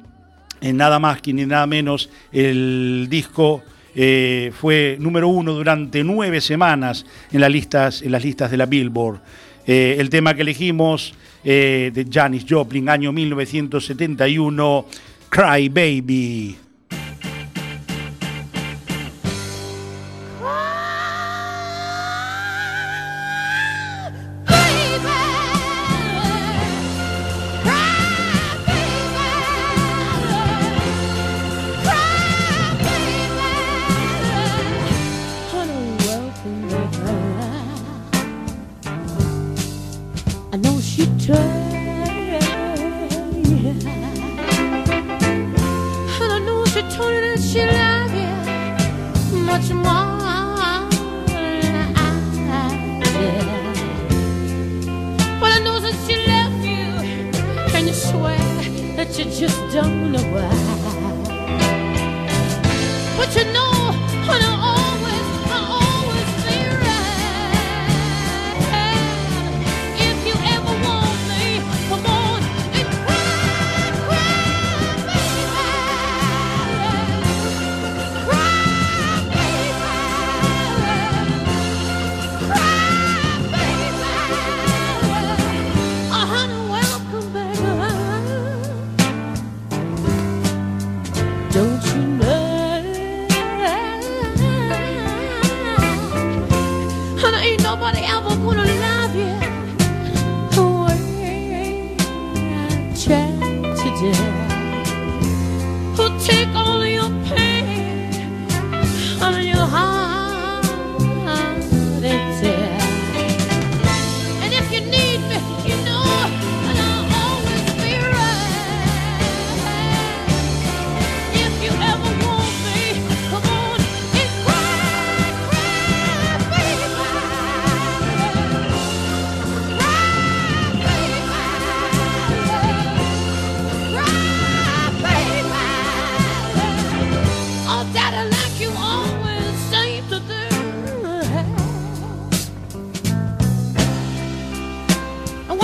eh, 0.61 0.73
nada 0.73 0.99
más 0.99 1.21
que 1.21 1.33
ni 1.33 1.45
nada 1.45 1.67
menos 1.67 2.09
el 2.31 3.07
disco 3.09 3.63
eh, 3.93 4.51
fue 4.59 4.97
número 4.99 5.27
uno 5.27 5.53
durante 5.53 6.03
nueve 6.03 6.41
semanas 6.41 7.05
en 7.31 7.41
las 7.41 7.51
listas, 7.51 8.01
en 8.01 8.11
las 8.11 8.23
listas 8.23 8.51
de 8.51 8.57
la 8.57 8.65
Billboard. 8.65 9.19
Eh, 9.67 9.97
el 9.99 10.09
tema 10.09 10.33
que 10.33 10.41
elegimos 10.41 11.13
de 11.43 12.07
Janis 12.11 12.43
Joplin, 12.49 12.89
año 12.89 13.11
1971, 13.11 14.85
Cry 15.29 15.69
Baby. 15.69 16.64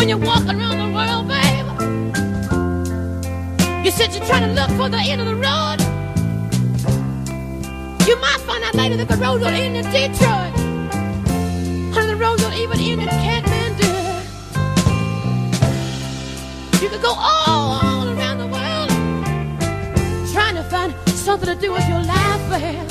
When 0.02 0.10
you're 0.10 0.18
walking 0.18 0.50
around 0.50 0.80
the 0.80 0.90
world, 0.98 1.28
babe. 1.28 1.68
you 3.86 3.92
said 3.92 4.12
you're 4.16 4.26
trying 4.26 4.42
to 4.42 4.52
look 4.60 4.72
for 4.72 4.90
the 4.90 4.98
end 4.98 5.22
of 5.22 5.28
the 5.28 5.36
road. 5.36 5.80
You 8.08 8.16
might 8.20 8.40
find 8.40 8.64
out 8.64 8.74
later 8.74 8.98
that 8.98 9.08
the 9.08 9.18
road 9.18 9.42
don't 9.42 9.54
end 9.54 9.78
in 9.78 9.86
Detroit. 9.86 10.58
And 11.96 12.10
the 12.10 12.16
road 12.16 12.40
don't 12.40 12.56
even 12.56 12.80
end 12.80 13.04
in 13.04 13.10
Kathmandu. 13.10 13.92
You 16.82 16.90
could 16.90 17.04
go 17.04 17.14
all, 17.16 17.80
all 17.84 18.10
around 18.10 18.40
the 18.40 18.48
world 18.48 18.90
trying 20.34 20.56
to 20.56 20.64
find 20.64 20.96
something 21.10 21.48
to 21.48 21.56
do 21.62 21.72
with 21.72 21.88
your 21.88 22.02
life, 22.02 22.50
babe. 22.50 22.90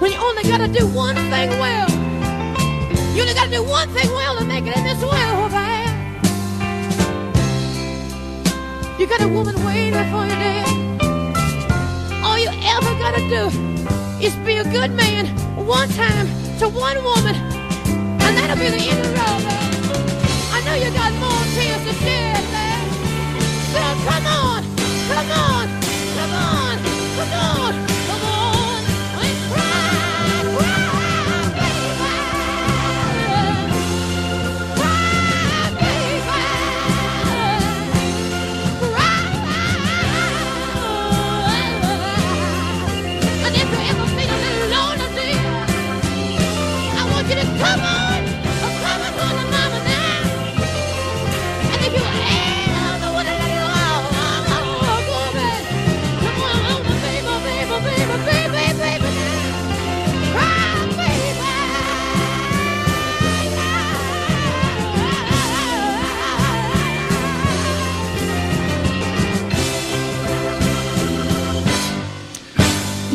When 0.00 0.10
you 0.10 0.18
only 0.18 0.42
gotta 0.42 0.66
do 0.66 0.84
one 0.88 1.14
thing 1.14 1.50
well. 1.60 1.85
You 3.16 3.22
only 3.22 3.32
gotta 3.32 3.50
do 3.50 3.62
one 3.64 3.88
thing 3.94 4.10
well 4.10 4.36
to 4.36 4.44
make 4.44 4.66
it 4.66 4.76
in 4.76 4.84
this 4.84 5.00
world, 5.00 5.50
babe. 5.50 5.88
You 9.00 9.06
got 9.06 9.22
a 9.22 9.28
woman 9.28 9.54
waiting 9.64 9.94
for 10.12 10.26
you 10.28 10.36
there. 10.36 10.66
All 12.22 12.38
you 12.38 12.50
ever 12.52 12.92
gotta 13.00 13.24
do 13.32 13.48
is 14.22 14.36
be 14.44 14.58
a 14.58 14.64
good 14.64 14.90
man 14.92 15.28
one 15.56 15.88
time 15.96 16.28
to 16.58 16.68
one 16.68 17.02
woman, 17.02 17.34
and 18.20 18.36
that'll 18.36 18.56
be 18.56 18.68
the 18.68 18.84
end 18.84 19.00
of 19.00 19.06
the 19.06 19.12
road, 19.16 19.40
babe. 19.48 19.72
I 20.52 20.60
know 20.66 20.74
you 20.74 20.92
got 20.92 21.10
more 21.16 21.44
tears 21.56 21.82
to 21.88 21.94
shed, 22.04 22.44
babe. 22.52 22.88
So 23.72 23.80
come 24.04 24.26
on, 24.26 24.62
come 25.08 25.30
on, 25.32 25.66
come 26.12 26.32
on, 26.36 26.76
come 27.16 27.32
on, 27.32 27.95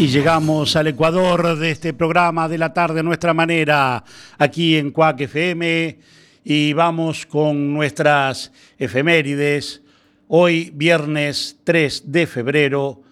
Y 0.02 0.08
llegamos 0.08 0.76
al 0.76 0.88
Ecuador 0.88 1.58
de 1.60 1.70
este 1.70 1.94
programa 1.94 2.50
de 2.50 2.58
la 2.58 2.74
tarde 2.74 3.02
a 3.02 3.04
nuestra 3.04 3.36
manera, 3.36 4.04
aquí 4.40 4.76
en 4.76 4.90
Cuac 4.90 5.22
FM, 5.22 6.00
y 6.44 6.74
vamos 6.74 7.28
con 7.28 7.72
nuestras 7.72 8.52
efemérides. 8.80 9.84
Hoy, 10.28 10.72
viernes 10.74 11.60
3 11.64 12.12
de 12.12 12.26
febrero, 12.26 13.04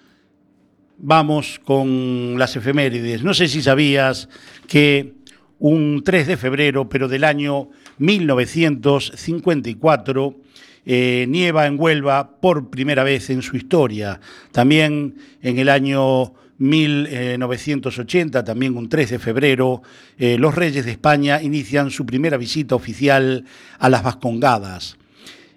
vamos 0.98 1.62
con 1.64 2.40
las 2.40 2.56
efemérides. 2.56 3.22
No 3.22 3.36
sé 3.36 3.48
si 3.48 3.62
sabías 3.62 4.28
que 4.68 5.14
un 5.60 6.02
3 6.04 6.26
de 6.26 6.38
febrero, 6.38 6.90
pero 6.90 7.08
del 7.08 7.24
año 7.24 7.70
1954, 8.00 10.36
eh, 10.88 11.28
nieva 11.30 11.68
en 11.68 11.80
Huelva 11.80 12.40
por 12.42 12.72
primera 12.72 13.04
vez 13.04 13.30
en 13.30 13.44
su 13.44 13.58
historia. 13.58 14.20
También 14.52 15.18
en 15.44 15.60
el 15.60 15.70
año 15.70 16.34
1980, 16.60 18.44
también 18.44 18.78
un 18.78 18.90
3 18.90 19.10
de 19.10 19.20
febrero, 19.20 19.82
eh, 20.18 20.38
los 20.38 20.54
reyes 20.54 20.86
de 20.86 20.92
España 20.92 21.42
inician 21.42 21.90
su 21.90 22.06
primera 22.06 22.38
visita 22.38 22.76
oficial 22.76 23.46
a 23.80 23.90
las 23.90 24.04
Vascongadas. 24.04 24.98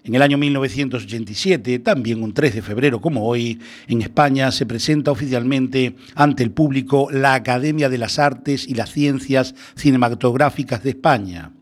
En 0.05 0.17
el 0.17 0.23
año 0.23 0.37
1987, 0.37 1.79
también 1.79 2.23
un 2.23 2.35
3 2.35 2.55
de 2.57 2.63
febrero 2.63 3.01
como 3.01 3.25
hoy, 3.25 3.61
en 3.87 4.03
España 4.03 4.51
se 4.51 4.67
presenta 4.67 5.13
oficialmente 5.13 5.95
ante 6.15 6.43
el 6.43 6.51
público 6.51 7.09
la 7.13 7.35
Academia 7.35 7.89
de 7.89 7.99
las 7.99 8.19
Artes 8.19 8.67
y 8.67 8.75
las 8.75 8.91
Ciencias 8.91 9.55
Cinematográficas 9.77 10.83
de 10.83 10.91
España. 10.91 11.53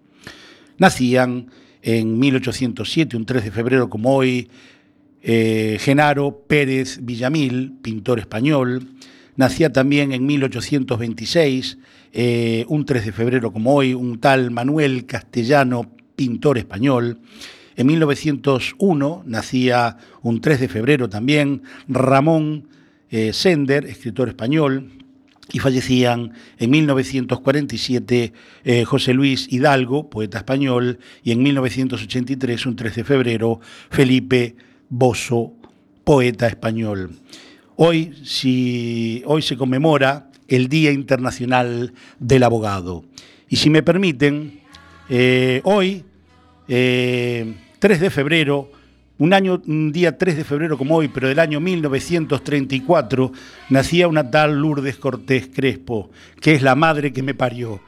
Nacían 0.78 1.50
en 1.82 2.18
1807, 2.18 3.16
un 3.16 3.26
3 3.26 3.44
de 3.44 3.50
febrero 3.50 3.90
como 3.90 4.14
hoy, 4.14 4.48
eh, 5.22 5.76
Genaro 5.78 6.44
Pérez 6.46 6.98
Villamil, 7.02 7.74
pintor 7.82 8.20
español. 8.20 8.88
Nacía 9.36 9.72
también 9.72 10.12
en 10.12 10.26
1826, 10.26 11.78
eh, 12.12 12.64
un 12.68 12.84
3 12.84 13.06
de 13.06 13.12
febrero 13.12 13.52
como 13.52 13.74
hoy, 13.74 13.94
un 13.94 14.18
tal 14.18 14.50
Manuel 14.50 15.06
Castellano, 15.06 15.90
pintor 16.16 16.58
español. 16.58 17.20
En 17.76 17.86
1901 17.86 19.22
nacía 19.26 19.96
un 20.22 20.40
3 20.40 20.60
de 20.60 20.68
febrero 20.68 21.08
también 21.08 21.62
Ramón 21.88 22.68
eh, 23.10 23.32
Sender, 23.32 23.86
escritor 23.86 24.28
español, 24.28 24.90
y 25.52 25.58
fallecían 25.58 26.32
en 26.58 26.70
1947 26.70 28.32
eh, 28.64 28.84
José 28.84 29.14
Luis 29.14 29.52
Hidalgo, 29.52 30.10
poeta 30.10 30.38
español, 30.38 30.98
y 31.22 31.32
en 31.32 31.42
1983, 31.42 32.66
un 32.66 32.76
3 32.76 32.96
de 32.96 33.04
febrero, 33.04 33.60
Felipe 33.90 34.56
Bosso, 34.88 35.54
poeta 36.04 36.46
español. 36.46 37.10
Hoy, 37.82 38.12
si, 38.24 39.22
hoy 39.24 39.40
se 39.40 39.56
conmemora 39.56 40.26
el 40.48 40.68
Día 40.68 40.92
Internacional 40.92 41.94
del 42.18 42.42
Abogado. 42.42 43.06
Y 43.48 43.56
si 43.56 43.70
me 43.70 43.82
permiten, 43.82 44.60
eh, 45.08 45.62
hoy, 45.64 46.04
eh, 46.68 47.54
3 47.78 48.00
de 48.00 48.10
febrero, 48.10 48.70
un 49.16 49.32
año, 49.32 49.62
un 49.66 49.92
día 49.92 50.18
3 50.18 50.36
de 50.36 50.44
febrero 50.44 50.76
como 50.76 50.94
hoy, 50.96 51.08
pero 51.08 51.28
del 51.28 51.38
año 51.38 51.58
1934, 51.58 53.32
nacía 53.70 54.08
una 54.08 54.30
tal 54.30 54.60
Lourdes 54.60 54.96
Cortés 54.96 55.48
Crespo, 55.48 56.10
que 56.38 56.52
es 56.52 56.60
la 56.60 56.74
madre 56.74 57.14
que 57.14 57.22
me 57.22 57.32
parió. 57.32 57.80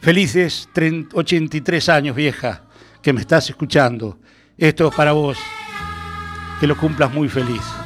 Felices 0.00 0.70
30 0.72 1.14
83 1.14 1.86
años, 1.90 2.16
vieja, 2.16 2.64
que 3.02 3.12
me 3.12 3.20
estás 3.20 3.50
escuchando. 3.50 4.20
Esto 4.56 4.88
es 4.88 4.94
para 4.94 5.12
vos. 5.12 5.36
Que 6.60 6.66
lo 6.66 6.78
cumplas 6.78 7.12
muy 7.12 7.28
feliz. 7.28 7.77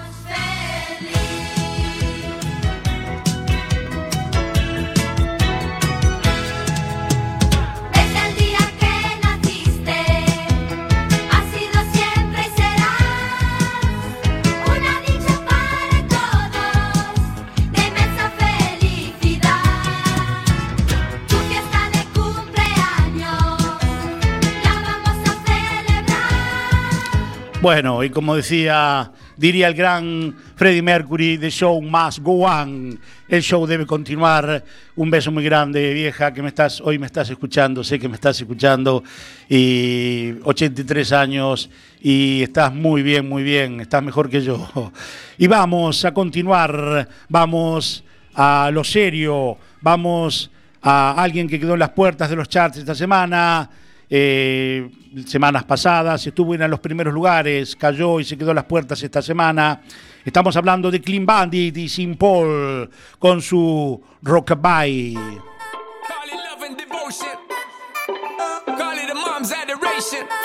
Bueno, 27.63 28.03
y 28.03 28.11
como 28.11 28.35
decía, 28.35 29.13
diría 29.37 29.69
el 29.69 29.75
gran 29.75 30.35
Freddie 30.57 30.83
Mercury, 30.83 31.39
The 31.39 31.49
Show 31.49 31.81
Must 31.81 32.19
Go 32.19 32.41
On. 32.45 32.99
El 33.29 33.41
show 33.41 33.65
debe 33.69 33.87
continuar. 33.87 34.65
Un 34.97 35.11
beso 35.11 35.31
muy 35.31 35.45
grande, 35.45 35.95
vieja, 35.95 36.35
que 36.35 36.43
me 36.43 36.49
estás, 36.49 36.81
hoy 36.81 36.99
me 36.99 37.07
estás 37.07 37.31
escuchando, 37.31 37.85
sé 37.85 38.01
que 38.01 38.09
me 38.09 38.17
estás 38.17 38.41
escuchando. 38.41 39.05
Y 39.49 40.33
83 40.43 41.13
años 41.13 41.71
y 42.01 42.43
estás 42.43 42.75
muy 42.75 43.01
bien, 43.01 43.29
muy 43.29 43.45
bien, 43.45 43.81
estás 43.81 44.03
mejor 44.03 44.29
que 44.29 44.43
yo. 44.43 44.69
Y 45.39 45.47
vamos 45.47 46.05
a 46.05 46.13
continuar, 46.13 47.09
vamos 47.29 48.03
a 48.35 48.71
lo 48.73 48.83
serio, 48.83 49.57
vamos 49.81 50.51
a 50.83 51.13
alguien 51.13 51.47
que 51.47 51.61
quedó 51.61 51.75
en 51.75 51.79
las 51.79 51.91
puertas 51.91 52.29
de 52.29 52.35
los 52.35 52.49
charts 52.49 52.79
esta 52.79 52.97
semana. 52.97 53.71
Eh, 54.15 54.91
semanas 55.25 55.65
pasadas, 55.65 56.27
estuvo 56.27 56.55
en 56.55 56.71
los 56.71 56.81
primeros 56.81 57.15
lugares, 57.15 57.75
cayó 57.75 58.21
y 58.21 58.25
se 58.25 58.37
quedó 58.37 58.51
en 58.51 58.57
las 58.57 58.67
puertas 58.67 59.03
esta 59.03 59.23
semana. 59.23 59.81
Estamos 60.23 60.55
hablando 60.55 60.91
de 60.91 61.01
Clean 61.01 61.25
Bandit 61.25 61.75
y 61.79 61.89
Sin 61.89 62.17
Paul 62.17 62.91
con 63.19 63.41
su 63.41 64.03
Rockabye. 64.21 65.17
A. 65.17 65.33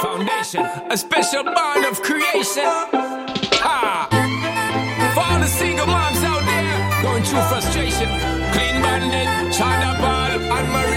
Foundation, 0.01 0.63
a 0.89 0.95
special 0.95 1.43
bond 1.43 1.85
of 1.85 2.01
creation. 2.01 2.63
Ha! 3.59 4.07
For 5.13 5.23
all 5.33 5.39
the 5.39 5.47
single 5.47 5.87
moms 5.87 6.23
out 6.23 6.41
there 6.45 7.01
going 7.01 7.23
through 7.23 7.41
frustration. 7.49 8.07
Clean 8.53 8.81
bandit, 8.81 9.53
China 9.53 9.97
ball, 9.99 10.57
and 10.57 10.71
Marie 10.71 10.96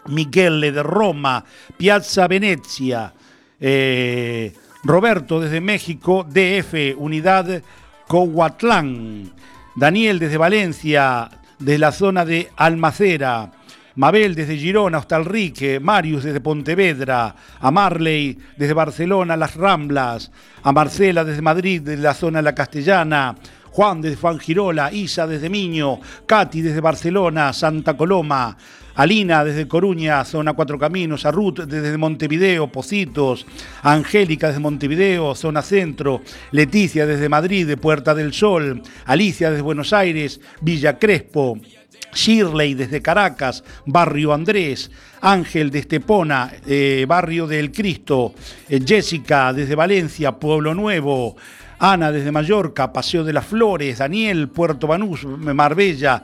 Michele 0.08 0.72
de 0.72 0.84
Roma, 0.84 1.44
Piazza 1.78 2.28
Venezia, 2.28 3.14
eh, 3.60 4.54
Roberto 4.84 5.40
desde 5.40 5.62
México, 5.62 6.26
DF, 6.28 6.96
Unidad 6.98 7.62
Coahuatlán, 8.08 9.32
Daniel 9.76 10.20
desde 10.20 10.38
Valencia, 10.38 11.30
de 11.60 11.78
la 11.78 11.92
zona 11.92 12.26
de 12.26 12.50
Almacera, 12.56 13.52
Mabel 13.96 14.34
desde 14.34 14.58
Girona, 14.58 15.00
Hostalrique, 15.00 15.80
Marius 15.80 16.24
desde 16.24 16.40
Pontevedra, 16.40 17.36
a 17.60 17.70
Marley 17.70 18.38
desde 18.56 18.74
Barcelona, 18.74 19.36
Las 19.36 19.56
Ramblas, 19.56 20.32
a 20.64 20.72
Marcela 20.72 21.26
desde 21.26 21.42
Madrid, 21.42 21.82
de 21.82 21.98
la 21.98 22.14
zona 22.14 22.40
de 22.40 22.44
la 22.44 22.56
Castellana, 22.56 23.36
Juan 23.72 24.02
desde 24.02 24.16
Fangirola, 24.16 24.92
Isa 24.92 25.28
desde 25.28 25.50
Miño, 25.50 26.00
Katy 26.26 26.62
desde 26.62 26.80
Barcelona, 26.80 27.52
Santa 27.52 27.96
Coloma, 27.98 28.56
Alina 29.00 29.46
desde 29.46 29.66
Coruña, 29.66 30.26
zona 30.26 30.52
Cuatro 30.52 30.78
Caminos, 30.78 31.26
a 31.26 31.32
Ruth 31.32 31.62
desde 31.62 31.98
Montevideo, 31.98 32.68
Pocitos, 32.68 33.46
a 33.82 33.94
Angélica 33.94 34.48
desde 34.48 34.60
Montevideo, 34.60 35.36
zona 35.36 35.62
centro, 35.62 36.22
Leticia 36.52 37.06
desde 37.06 37.30
Madrid, 37.30 37.66
de 37.66 37.78
Puerta 37.78 38.14
del 38.14 38.34
Sol, 38.34 38.82
Alicia 39.06 39.52
desde 39.52 39.62
Buenos 39.62 39.94
Aires, 39.94 40.42
Villa 40.60 41.00
Crespo, 41.00 41.58
Shirley 42.14 42.74
desde 42.74 43.02
Caracas, 43.02 43.64
Barrio 43.86 44.34
Andrés, 44.34 44.92
Ángel 45.22 45.72
de 45.72 45.80
Estepona, 45.80 46.52
eh, 46.68 47.06
Barrio 47.08 47.48
del 47.48 47.72
Cristo, 47.72 48.34
eh, 48.68 48.82
Jessica 48.86 49.54
desde 49.54 49.76
Valencia, 49.76 50.34
Pueblo 50.34 50.76
Nuevo, 50.76 51.38
Ana 51.80 52.12
desde 52.12 52.34
Mallorca, 52.34 52.92
Paseo 52.92 53.24
de 53.24 53.32
las 53.32 53.46
Flores, 53.46 54.00
Daniel, 54.00 54.50
Puerto 54.50 54.88
Banús, 54.88 55.24
Marbella, 55.24 56.22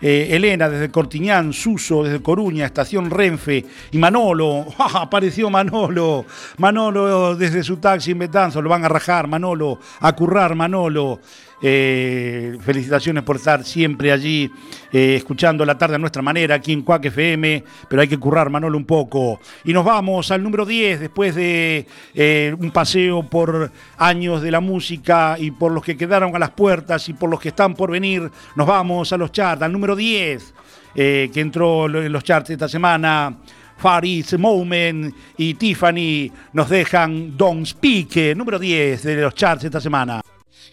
eh, 0.00 0.28
Elena 0.30 0.68
desde 0.68 0.90
Cortiñán, 0.90 1.52
Suso 1.52 2.04
desde 2.04 2.22
Coruña, 2.22 2.66
Estación 2.66 3.10
Renfe 3.10 3.64
y 3.90 3.98
Manolo, 3.98 4.66
apareció 4.78 5.50
Manolo, 5.50 6.24
Manolo 6.58 7.36
desde 7.36 7.62
su 7.62 7.76
taxi 7.78 8.12
en 8.12 8.20
Betanzo, 8.20 8.62
lo 8.62 8.70
van 8.70 8.84
a 8.84 8.88
rajar, 8.88 9.26
Manolo, 9.26 9.78
a 10.00 10.14
currar 10.14 10.54
Manolo. 10.54 11.20
Eh, 11.62 12.56
felicitaciones 12.60 13.22
por 13.22 13.36
estar 13.36 13.64
siempre 13.64 14.12
allí 14.12 14.50
eh, 14.92 15.16
escuchando 15.16 15.64
la 15.66 15.76
tarde 15.76 15.96
a 15.96 15.98
nuestra 15.98 16.22
manera 16.22 16.54
aquí 16.54 16.72
en 16.72 16.80
Cuac 16.82 17.04
FM, 17.04 17.62
pero 17.88 18.00
hay 18.00 18.08
que 18.08 18.16
currar 18.16 18.48
Manolo 18.48 18.78
un 18.78 18.86
poco. 18.86 19.40
Y 19.64 19.72
nos 19.72 19.84
vamos 19.84 20.30
al 20.30 20.42
número 20.42 20.64
10 20.64 21.00
después 21.00 21.34
de 21.34 21.86
eh, 22.14 22.54
un 22.58 22.70
paseo 22.70 23.22
por 23.22 23.70
años 23.98 24.40
de 24.40 24.50
la 24.50 24.60
música 24.60 25.36
y 25.38 25.50
por 25.50 25.72
los 25.72 25.84
que 25.84 25.96
quedaron 25.96 26.34
a 26.34 26.38
las 26.38 26.50
puertas 26.50 27.08
y 27.08 27.12
por 27.12 27.28
los 27.28 27.40
que 27.40 27.50
están 27.50 27.74
por 27.74 27.90
venir. 27.90 28.30
Nos 28.56 28.66
vamos 28.66 29.12
a 29.12 29.18
los 29.18 29.30
charts, 29.30 29.62
al 29.62 29.72
número 29.72 29.94
10 29.94 30.54
eh, 30.94 31.30
que 31.32 31.40
entró 31.40 31.86
en 31.86 32.12
los 32.12 32.24
charts 32.24 32.50
esta 32.50 32.68
semana. 32.68 33.36
Faris 33.76 34.38
Moment 34.38 35.14
y 35.38 35.54
Tiffany 35.54 36.30
nos 36.52 36.68
dejan 36.68 37.36
Don't 37.36 37.64
Speak, 37.66 38.36
número 38.36 38.58
10 38.58 39.02
de 39.02 39.16
los 39.16 39.34
charts 39.34 39.64
esta 39.64 39.80
semana. 39.80 40.20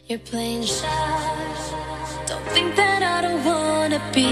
You're 0.10 0.20
playing 0.20 0.64
shy. 0.64 0.88
Don't 2.28 2.42
think 2.56 2.78
that 2.78 3.04
I 3.04 3.22
don't 3.28 3.44
wanna 3.44 4.00
be. 4.16 4.32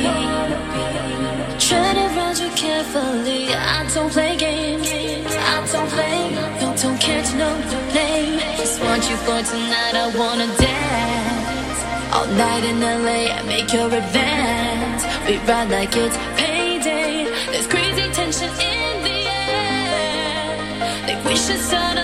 Tread 1.60 1.98
around 1.98 2.40
you 2.40 2.50
carefully. 2.56 3.54
I 3.54 3.86
don't 3.94 4.10
play 4.10 4.38
games. 4.38 4.88
I 5.36 5.68
don't 5.74 5.90
play. 5.90 6.32
No, 6.62 6.74
don't 6.82 6.98
care 6.98 7.22
to 7.22 7.36
know 7.36 7.54
your 7.72 7.86
name. 7.94 8.40
Just 8.56 8.82
want 8.82 9.04
you 9.10 9.18
for 9.28 9.42
tonight. 9.52 9.96
I 10.04 10.08
wanna 10.16 10.48
dance 10.64 11.80
all 12.16 12.28
night 12.40 12.64
in 12.64 12.80
LA. 12.80 13.36
I 13.36 13.42
Make 13.44 13.74
your 13.74 13.92
advance. 13.92 15.04
We 15.28 15.40
ride 15.40 15.70
like 15.72 15.94
it's 15.98 16.16
payday. 16.40 17.28
There's 17.52 17.68
crazy 17.68 18.08
tension 18.14 18.50
in 18.72 18.96
the 19.08 19.18
air. 19.28 21.06
Think 21.06 21.26
we 21.26 21.36
should 21.36 21.60
start 21.60 21.98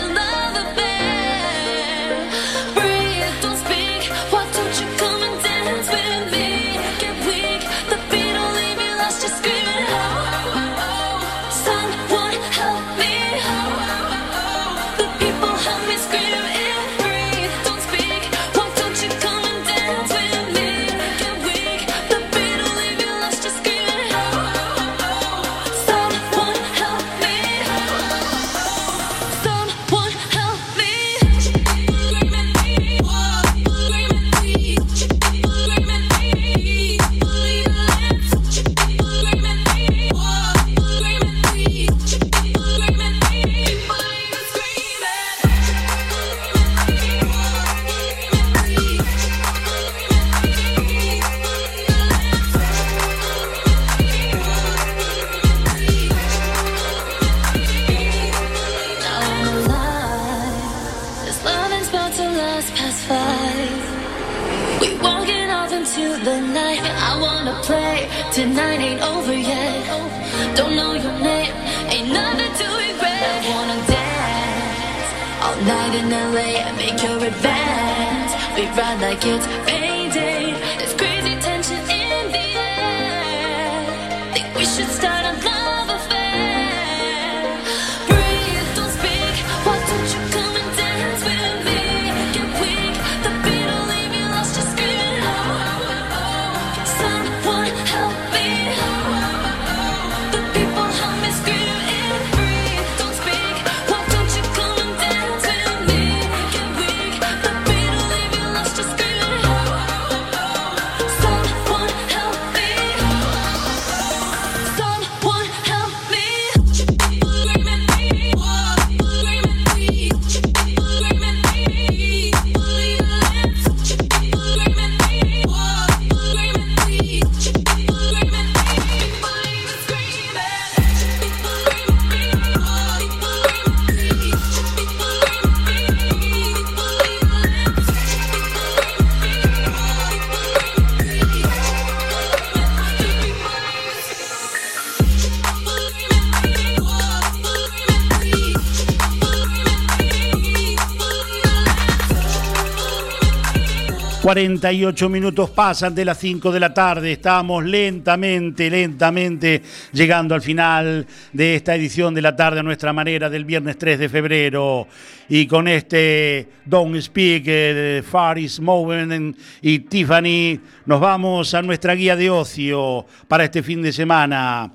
48 154.32 155.10
minutos 155.10 155.50
pasan 155.50 155.94
de 155.94 156.06
las 156.06 156.18
5 156.20 156.54
de 156.54 156.60
la 156.62 156.74
tarde. 156.74 157.12
Estamos 157.12 157.66
lentamente, 157.66 158.70
lentamente 158.70 159.62
llegando 159.92 160.34
al 160.34 160.42
final 160.42 161.06
de 161.34 161.56
esta 161.56 161.76
edición 161.76 162.14
de 162.14 162.22
la 162.22 162.34
tarde 162.34 162.62
a 162.62 162.64
nuestra 162.64 162.94
manera 162.94 163.30
del 163.30 163.44
viernes 163.44 163.78
3 163.78 164.00
de 164.00 164.08
febrero. 164.08 164.88
Y 165.28 165.48
con 165.48 165.68
este 165.68 166.48
Don't 166.64 166.98
Speak 167.02 167.44
eh, 167.46 167.74
de 167.74 168.04
Faris 168.04 168.62
Mowen 168.62 169.36
y 169.62 169.80
Tiffany, 169.80 170.62
nos 170.86 171.02
vamos 171.02 171.54
a 171.54 171.62
nuestra 171.62 171.94
guía 171.94 172.16
de 172.16 172.30
ocio 172.30 173.06
para 173.28 173.44
este 173.44 173.62
fin 173.62 173.82
de 173.82 173.92
semana 173.92 174.72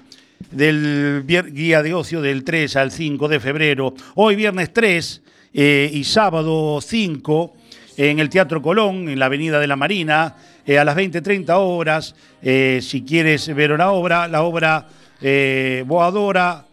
del 0.50 1.24
guía 1.26 1.82
de 1.82 1.94
ocio 1.94 2.20
del 2.20 2.44
3 2.44 2.76
al 2.76 2.90
5 2.92 3.26
de 3.26 3.40
febrero. 3.40 3.94
Hoy 4.16 4.36
viernes 4.36 4.70
3 4.74 5.22
eh, 5.54 5.90
y 5.94 6.04
sábado 6.04 6.78
5 6.82 7.56
en 7.96 8.18
el 8.18 8.28
Teatro 8.28 8.60
Colón, 8.60 9.08
en 9.08 9.18
la 9.18 9.26
Avenida 9.26 9.58
de 9.58 9.66
la 9.66 9.76
Marina, 9.76 10.34
eh, 10.66 10.78
a 10.78 10.84
las 10.84 10.96
20-30 10.96 11.56
horas. 11.56 12.14
eh, 12.42 12.80
si 12.82 13.02
quieres 13.02 13.52
ver 13.54 13.72
una 13.72 13.90
obra, 13.90 14.28
la 14.28 14.42
obra 14.42 14.86
eh, 15.20 15.82
Boadora 15.86 16.64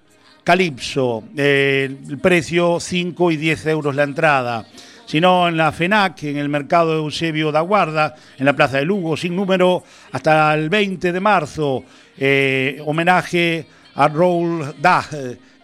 Calipso, 0.43 1.23
eh, 1.37 1.89
el 2.09 2.17
precio 2.17 2.79
5 2.79 3.31
y 3.31 3.37
10 3.37 3.67
euros 3.67 3.95
la 3.95 4.03
entrada. 4.03 4.65
Si 5.05 5.21
no, 5.21 5.47
en 5.47 5.57
la 5.57 5.71
FENAC, 5.71 6.23
en 6.23 6.37
el 6.37 6.49
mercado 6.49 6.95
Eusebio 6.95 7.51
da 7.51 7.61
Guarda, 7.61 8.15
en 8.37 8.45
la 8.45 8.53
Plaza 8.53 8.77
de 8.77 8.85
Lugo, 8.85 9.15
sin 9.15 9.35
número, 9.35 9.83
hasta 10.11 10.53
el 10.53 10.69
20 10.69 11.11
de 11.11 11.19
marzo, 11.19 11.83
homenaje 12.85 13.65
a 13.95 14.07
Raúl 14.07 14.73
Dag. 14.81 15.05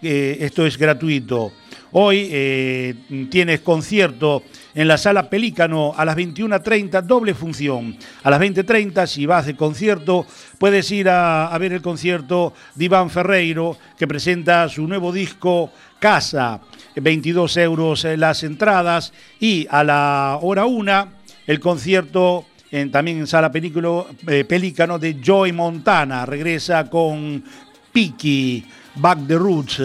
esto 0.02 0.66
es 0.66 0.78
gratuito. 0.78 1.54
Hoy 1.94 2.98
tienes 3.32 3.62
concierto 3.62 4.44
en 4.76 4.88
la 4.88 4.98
sala 4.98 5.30
Pelícano 5.30 5.94
a 5.98 6.06
las 6.06 6.16
21.30, 6.16 7.02
doble 7.02 7.34
función. 7.34 7.98
A 8.24 8.30
las 8.30 8.40
20.30, 8.40 9.08
si 9.08 9.26
vas 9.26 9.46
de 9.46 9.56
concierto, 9.56 10.26
puedes 10.58 10.90
ir 10.92 11.10
a, 11.10 11.56
ver 11.60 11.74
el 11.74 11.82
concierto 11.82 12.54
de 12.76 12.86
Iván 12.86 13.10
Ferreiro, 13.10 13.78
que 13.98 14.08
presenta 14.08 14.68
su 14.70 14.88
nuevo 14.88 15.12
disco 15.12 15.72
Casa. 16.00 16.62
22 16.96 17.58
euros 17.58 18.06
eh, 18.06 18.16
las 18.18 18.44
entradas. 18.44 19.12
Y 19.40 19.68
a 19.70 19.84
la 19.84 20.40
hora 20.42 20.66
una, 20.66 21.08
el 21.48 21.60
concierto 21.60 22.46
en- 22.72 22.92
también 22.92 23.18
en 23.18 23.28
sala 23.28 23.52
Películo- 23.52 24.08
eh, 24.28 24.46
Pelícano 24.46 25.00
de 25.00 25.18
Joy 25.22 25.52
Montana. 25.52 26.26
Regresa 26.26 26.90
con 26.90 27.44
Piki, 27.92 28.66
Back 28.96 29.28
the 29.28 29.36
Roots. 29.36 29.82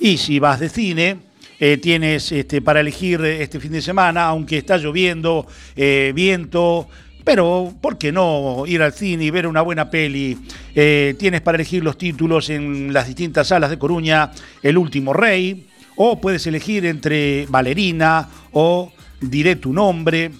Y 0.00 0.16
si 0.16 0.38
vas 0.38 0.58
de 0.60 0.68
cine, 0.68 1.18
eh, 1.58 1.78
tienes 1.78 2.30
este, 2.32 2.60
para 2.60 2.80
elegir 2.80 3.22
eh, 3.22 3.42
este 3.42 3.58
fin 3.60 3.72
de 3.72 3.80
semana, 3.80 4.26
aunque 4.26 4.58
está 4.58 4.76
lloviendo, 4.76 5.46
eh, 5.74 6.12
viento, 6.14 6.86
pero 7.24 7.72
¿por 7.80 7.96
qué 7.96 8.12
no 8.12 8.64
ir 8.66 8.82
al 8.82 8.92
cine 8.92 9.24
y 9.24 9.30
ver 9.30 9.46
una 9.46 9.62
buena 9.62 9.90
peli? 9.90 10.38
Tienes 10.74 11.40
para 11.40 11.56
elegir 11.56 11.82
los 11.82 11.98
títulos 11.98 12.50
en 12.50 12.92
las 12.92 13.06
distintas 13.06 13.48
salas 13.48 13.70
de 13.70 13.78
Coruña, 13.78 14.30
El 14.62 14.78
último 14.78 15.12
rey, 15.12 15.66
o 15.96 16.20
puedes 16.20 16.46
elegir 16.46 16.84
entre 16.86 17.46
Valerina 17.46 18.28
o 18.52 18.92
Diré 19.20 19.56
tu 19.56 19.72
nombre. 19.72 20.30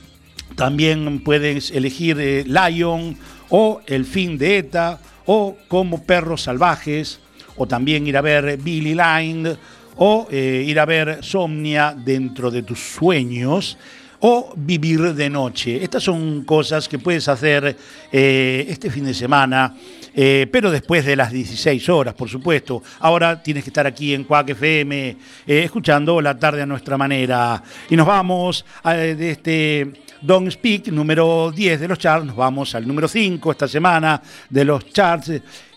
También 0.54 1.24
puedes 1.24 1.70
elegir 1.72 2.44
Lion 2.46 3.16
o 3.48 3.80
El 3.86 4.04
fin 4.04 4.38
de 4.38 4.58
ETA 4.58 5.00
o 5.24 5.56
Como 5.66 6.04
perros 6.04 6.42
salvajes 6.42 7.18
o 7.56 7.66
también 7.66 8.06
ir 8.06 8.16
a 8.16 8.20
ver 8.20 8.58
Billy 8.58 8.94
Line 8.94 9.56
o 9.96 10.26
eh, 10.30 10.64
ir 10.66 10.78
a 10.80 10.84
ver 10.84 11.18
Somnia 11.22 11.94
dentro 11.96 12.50
de 12.50 12.62
tus 12.62 12.78
sueños 12.78 13.76
o 14.20 14.54
vivir 14.56 15.14
de 15.14 15.28
noche. 15.28 15.82
Estas 15.82 16.02
son 16.02 16.42
cosas 16.44 16.88
que 16.88 16.98
puedes 16.98 17.28
hacer 17.28 17.76
eh, 18.10 18.66
este 18.68 18.90
fin 18.90 19.04
de 19.04 19.12
semana, 19.12 19.76
eh, 20.14 20.46
pero 20.50 20.70
después 20.70 21.04
de 21.04 21.14
las 21.16 21.30
16 21.30 21.86
horas, 21.90 22.14
por 22.14 22.28
supuesto. 22.28 22.82
Ahora 23.00 23.42
tienes 23.42 23.62
que 23.62 23.70
estar 23.70 23.86
aquí 23.86 24.14
en 24.14 24.24
Cuac 24.24 24.48
FM 24.50 25.16
escuchando 25.46 26.20
la 26.22 26.38
tarde 26.38 26.62
a 26.62 26.66
nuestra 26.66 26.96
manera. 26.96 27.62
Y 27.90 27.96
nos 27.96 28.06
vamos 28.06 28.64
a- 28.82 28.94
de 28.94 29.30
este 29.30 29.92
Don't 30.22 30.50
Speak, 30.50 30.88
número 30.88 31.52
10 31.54 31.78
de 31.78 31.86
los 31.88 31.98
charts, 31.98 32.24
nos 32.26 32.36
vamos 32.36 32.74
al 32.74 32.88
número 32.88 33.06
5 33.08 33.50
esta 33.52 33.68
semana 33.68 34.20
de 34.48 34.64
los 34.64 34.86
charts 34.90 35.30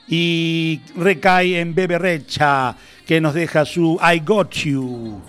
y 0.09 0.81
recae 0.95 1.59
en 1.59 1.75
Bebe 1.75 1.99
Recha, 1.99 2.75
que 3.05 3.21
nos 3.21 3.33
deja 3.33 3.63
su 3.65 3.99
I 4.01 4.19
Got 4.19 4.51
You. 4.53 5.21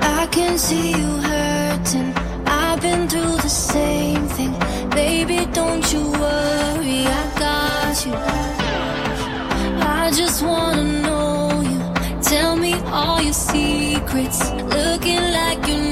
I 0.00 0.26
can 0.30 0.58
see 0.58 0.92
you 0.92 1.20
hurting. 1.22 2.14
I've 2.46 2.80
been 2.80 3.06
through 3.08 3.36
the 3.36 3.48
same 3.48 4.26
thing. 4.28 4.54
Baby, 4.90 5.46
don't 5.52 5.92
you 5.92 6.10
worry, 6.12 7.06
I 7.06 7.24
got 7.38 8.06
you. 8.06 8.14
I 9.80 10.10
just 10.10 10.42
wanna 10.42 10.84
know 11.02 11.60
you. 11.60 12.22
Tell 12.22 12.56
me 12.56 12.74
all 12.90 13.20
your 13.20 13.34
secrets. 13.34 14.50
Looking 14.52 15.22
like 15.32 15.66
you 15.68 15.87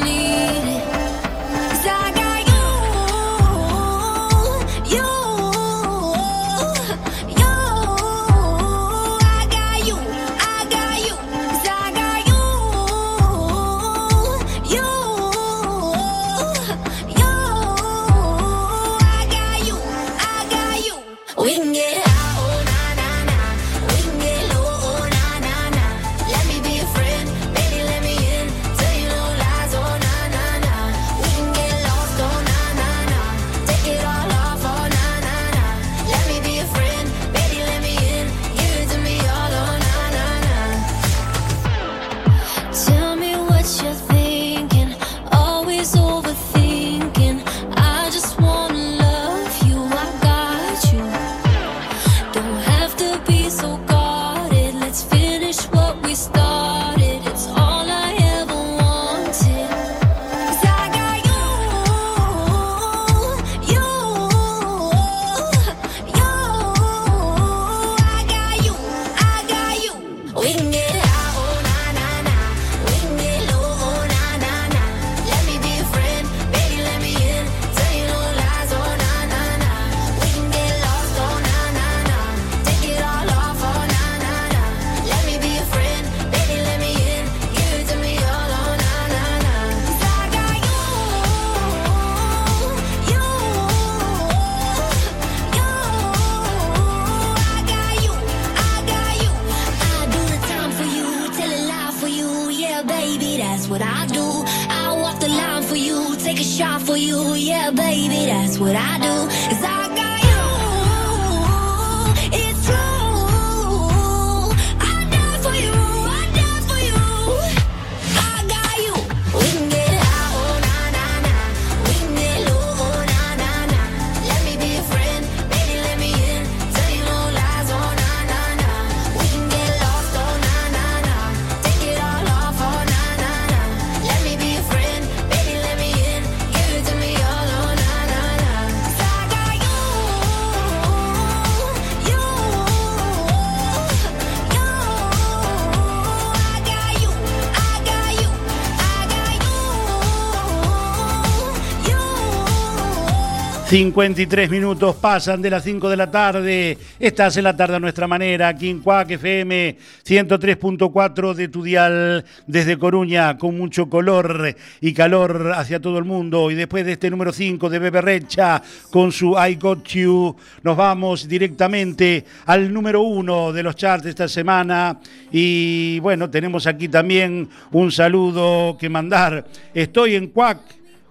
53 153.77 154.49
minutos 154.49 154.97
pasan 154.97 155.43
de 155.43 155.51
las 155.51 155.63
5 155.63 155.91
de 155.91 155.97
la 155.99 156.11
tarde. 156.11 156.79
Estás 156.99 157.37
en 157.37 157.45
la 157.45 157.55
tarde 157.55 157.77
a 157.77 157.79
nuestra 157.79 158.07
manera, 158.07 158.49
aquí 158.49 158.71
en 158.71 158.81
Cuac 158.81 159.11
FM 159.11 159.77
103.4 160.03 161.35
de 161.35 161.49
tu 161.49 161.63
dial 161.63 162.25
desde 162.47 162.79
Coruña, 162.79 163.37
con 163.37 163.55
mucho 163.59 163.91
color 163.91 164.57
y 164.81 164.95
calor 164.95 165.53
hacia 165.55 165.79
todo 165.79 165.99
el 165.99 166.07
mundo. 166.07 166.51
Y 166.51 166.55
después 166.55 166.87
de 166.87 166.93
este 166.93 167.11
número 167.11 167.35
5 167.35 167.69
de 167.69 167.79
Bebe 167.79 168.01
Recha 168.01 168.63
con 168.91 169.13
su 169.13 169.37
I 169.37 169.57
Got 169.57 169.87
You, 169.89 170.35
nos 170.63 170.75
vamos 170.75 171.29
directamente 171.29 172.25
al 172.47 172.73
número 172.73 173.03
1 173.03 173.53
de 173.53 173.63
los 173.63 173.77
charts 173.77 174.07
esta 174.07 174.27
semana. 174.27 174.99
Y 175.31 176.01
bueno, 176.01 176.31
tenemos 176.31 176.67
aquí 176.67 176.89
también 176.89 177.47
un 177.73 177.93
saludo 177.93 178.79
que 178.81 178.89
mandar. 178.89 179.45
Estoy 179.75 180.15
en 180.15 180.29
Cuac. 180.29 180.61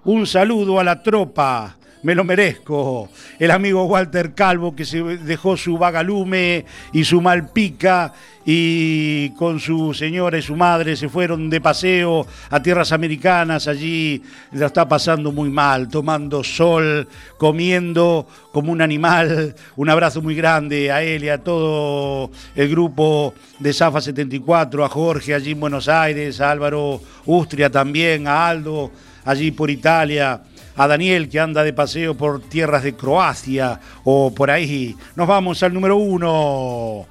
Un 0.05 0.25
saludo 0.25 0.79
a 0.79 0.83
la 0.83 1.03
tropa 1.03 1.77
me 2.05 2.13
lo 2.13 2.23
merezco. 2.23 3.09
El 3.39 3.49
amigo 3.49 3.83
Walter 3.85 4.35
Calvo 4.35 4.75
que 4.75 4.85
se 4.85 5.01
dejó 5.01 5.57
su 5.57 5.75
vagalume 5.79 6.63
y 6.93 7.03
su 7.03 7.19
malpica 7.19 8.13
y 8.45 9.31
con 9.31 9.59
su 9.59 9.91
señora 9.91 10.37
y 10.37 10.43
su 10.43 10.55
madre 10.55 10.95
se 10.95 11.09
fueron 11.09 11.49
de 11.49 11.59
paseo 11.61 12.27
a 12.51 12.61
tierras 12.61 12.91
americanas. 12.91 13.67
Allí 13.67 14.21
lo 14.51 14.67
está 14.67 14.87
pasando 14.87 15.31
muy 15.31 15.49
mal, 15.49 15.87
tomando 15.87 16.43
sol, 16.43 17.07
comiendo 17.39 18.27
como 18.51 18.71
un 18.71 18.83
animal. 18.83 19.55
Un 19.75 19.89
abrazo 19.89 20.21
muy 20.21 20.35
grande 20.35 20.91
a 20.91 21.01
él 21.01 21.23
y 21.23 21.29
a 21.29 21.39
todo 21.39 22.29
el 22.55 22.69
grupo 22.69 23.33
de 23.57 23.73
Zafa 23.73 23.99
74, 23.99 24.85
a 24.85 24.89
Jorge 24.89 25.33
allí 25.33 25.53
en 25.53 25.59
Buenos 25.59 25.89
Aires, 25.89 26.39
a 26.39 26.51
Álvaro 26.51 27.01
Ustria 27.25 27.71
también, 27.71 28.27
a 28.27 28.47
Aldo 28.47 28.91
allí 29.23 29.49
por 29.49 29.71
Italia 29.71 30.39
a 30.75 30.87
Daniel 30.87 31.29
que 31.29 31.39
anda 31.39 31.63
de 31.63 31.73
paseo 31.73 32.15
por 32.15 32.41
tierras 32.41 32.83
de 32.83 32.93
Croacia 32.93 33.79
o 34.03 34.33
por 34.33 34.51
ahí. 34.51 34.95
Nos 35.15 35.27
vamos 35.27 35.63
al 35.63 35.73
número 35.73 35.97
uno. 35.97 37.05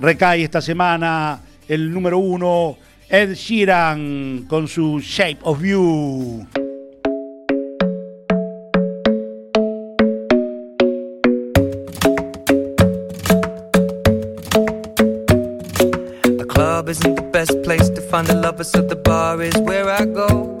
Recae 0.00 0.44
esta 0.44 0.60
semana 0.60 1.40
el 1.68 1.92
número 1.92 2.18
uno, 2.18 2.76
Ed 3.08 3.34
Sheeran, 3.34 4.46
con 4.48 4.66
su 4.66 4.98
Shape 5.00 5.38
of 5.42 5.62
You. 5.62 6.46
The 16.22 16.46
club 16.48 16.88
isn't 16.88 17.14
the 17.14 17.28
best 17.30 17.52
place 17.62 17.88
to 17.90 18.00
find 18.00 18.26
the 18.26 18.34
lovers, 18.34 18.68
so 18.68 18.82
the 18.82 18.96
bar 18.96 19.40
is 19.42 19.56
where 19.58 19.88
I 19.88 20.06
go. 20.06 20.60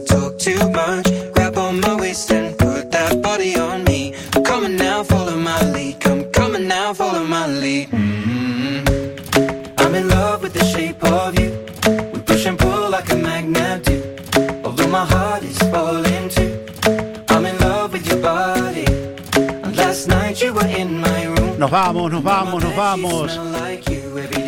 Nos 21.61 21.69
vamos, 21.69 22.11
nos 22.11 22.23
vamos, 22.23 22.63
nos 22.63 22.75
vamos. 22.75 23.39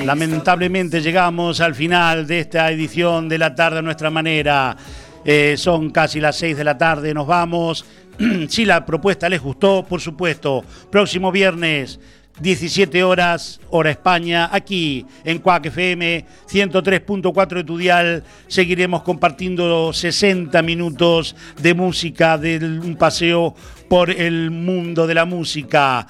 Lamentablemente 0.04 1.00
llegamos 1.00 1.62
al 1.62 1.76
final 1.76 2.26
de 2.26 2.40
esta 2.40 2.72
edición 2.72 3.30
de 3.30 3.38
la 3.38 3.54
tarde 3.54 3.78
a 3.78 3.82
nuestra 3.84 4.10
manera. 4.10 4.76
Eh, 5.24 5.54
son 5.56 5.92
casi 5.92 6.20
las 6.20 6.36
6 6.38 6.58
de 6.58 6.64
la 6.64 6.76
tarde, 6.76 7.14
nos 7.14 7.28
vamos. 7.28 7.86
si 8.50 8.66
la 8.66 8.84
propuesta 8.84 9.30
les 9.30 9.40
gustó, 9.40 9.86
por 9.88 10.02
supuesto, 10.02 10.64
próximo 10.90 11.32
viernes 11.32 12.00
17 12.42 13.04
horas, 13.04 13.62
hora 13.70 13.92
España, 13.92 14.50
aquí 14.52 15.06
en 15.24 15.38
Cuac 15.38 15.68
FM 15.68 16.26
103.4 16.50 17.48
de 17.58 17.64
tu 17.64 17.78
dial. 17.78 18.24
Seguiremos 18.48 19.04
compartiendo 19.04 19.94
60 19.94 20.60
minutos 20.64 21.36
de 21.62 21.76
música, 21.76 22.40
de 22.40 22.58
un 22.58 22.96
paseo 22.96 23.54
por 23.88 24.10
el 24.10 24.50
mundo 24.50 25.06
de 25.06 25.14
la 25.14 25.26
música. 25.26 26.08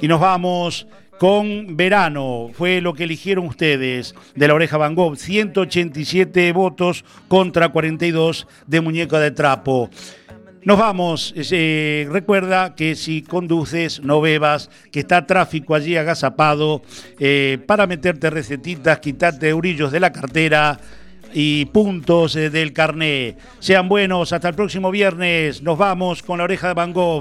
Y 0.00 0.08
nos 0.08 0.20
vamos 0.20 0.86
con 1.18 1.76
Verano, 1.76 2.50
fue 2.52 2.80
lo 2.80 2.94
que 2.94 3.04
eligieron 3.04 3.46
ustedes 3.46 4.14
de 4.34 4.48
la 4.48 4.54
oreja 4.54 4.76
Van 4.76 4.94
Gogh, 4.94 5.16
187 5.16 6.52
votos 6.52 7.04
contra 7.28 7.68
42 7.68 8.46
de 8.66 8.80
Muñeca 8.80 9.20
de 9.20 9.30
Trapo. 9.30 9.90
Nos 10.64 10.78
vamos. 10.78 11.34
eh, 11.36 12.08
recuerda 12.10 12.74
que 12.74 12.96
si 12.96 13.22
conduces, 13.22 14.00
no 14.02 14.22
bebas, 14.22 14.70
que 14.90 15.00
está 15.00 15.26
tráfico 15.26 15.74
allí 15.74 15.96
agazapado 15.96 16.82
eh, 17.18 17.58
para 17.66 17.86
meterte 17.86 18.30
recetitas, 18.30 18.98
quitarte 19.00 19.50
eurillos 19.50 19.92
de 19.92 20.00
la 20.00 20.10
cartera 20.10 20.80
y 21.34 21.66
puntos 21.66 22.34
eh, 22.36 22.48
del 22.48 22.72
carné. 22.72 23.36
Sean 23.58 23.88
buenos, 23.88 24.32
hasta 24.32 24.48
el 24.48 24.54
próximo 24.54 24.90
viernes. 24.90 25.62
Nos 25.62 25.76
vamos 25.76 26.22
con 26.22 26.38
la 26.38 26.44
oreja 26.44 26.68
de 26.68 26.74
Van 26.74 26.94
Gogh. 26.94 27.12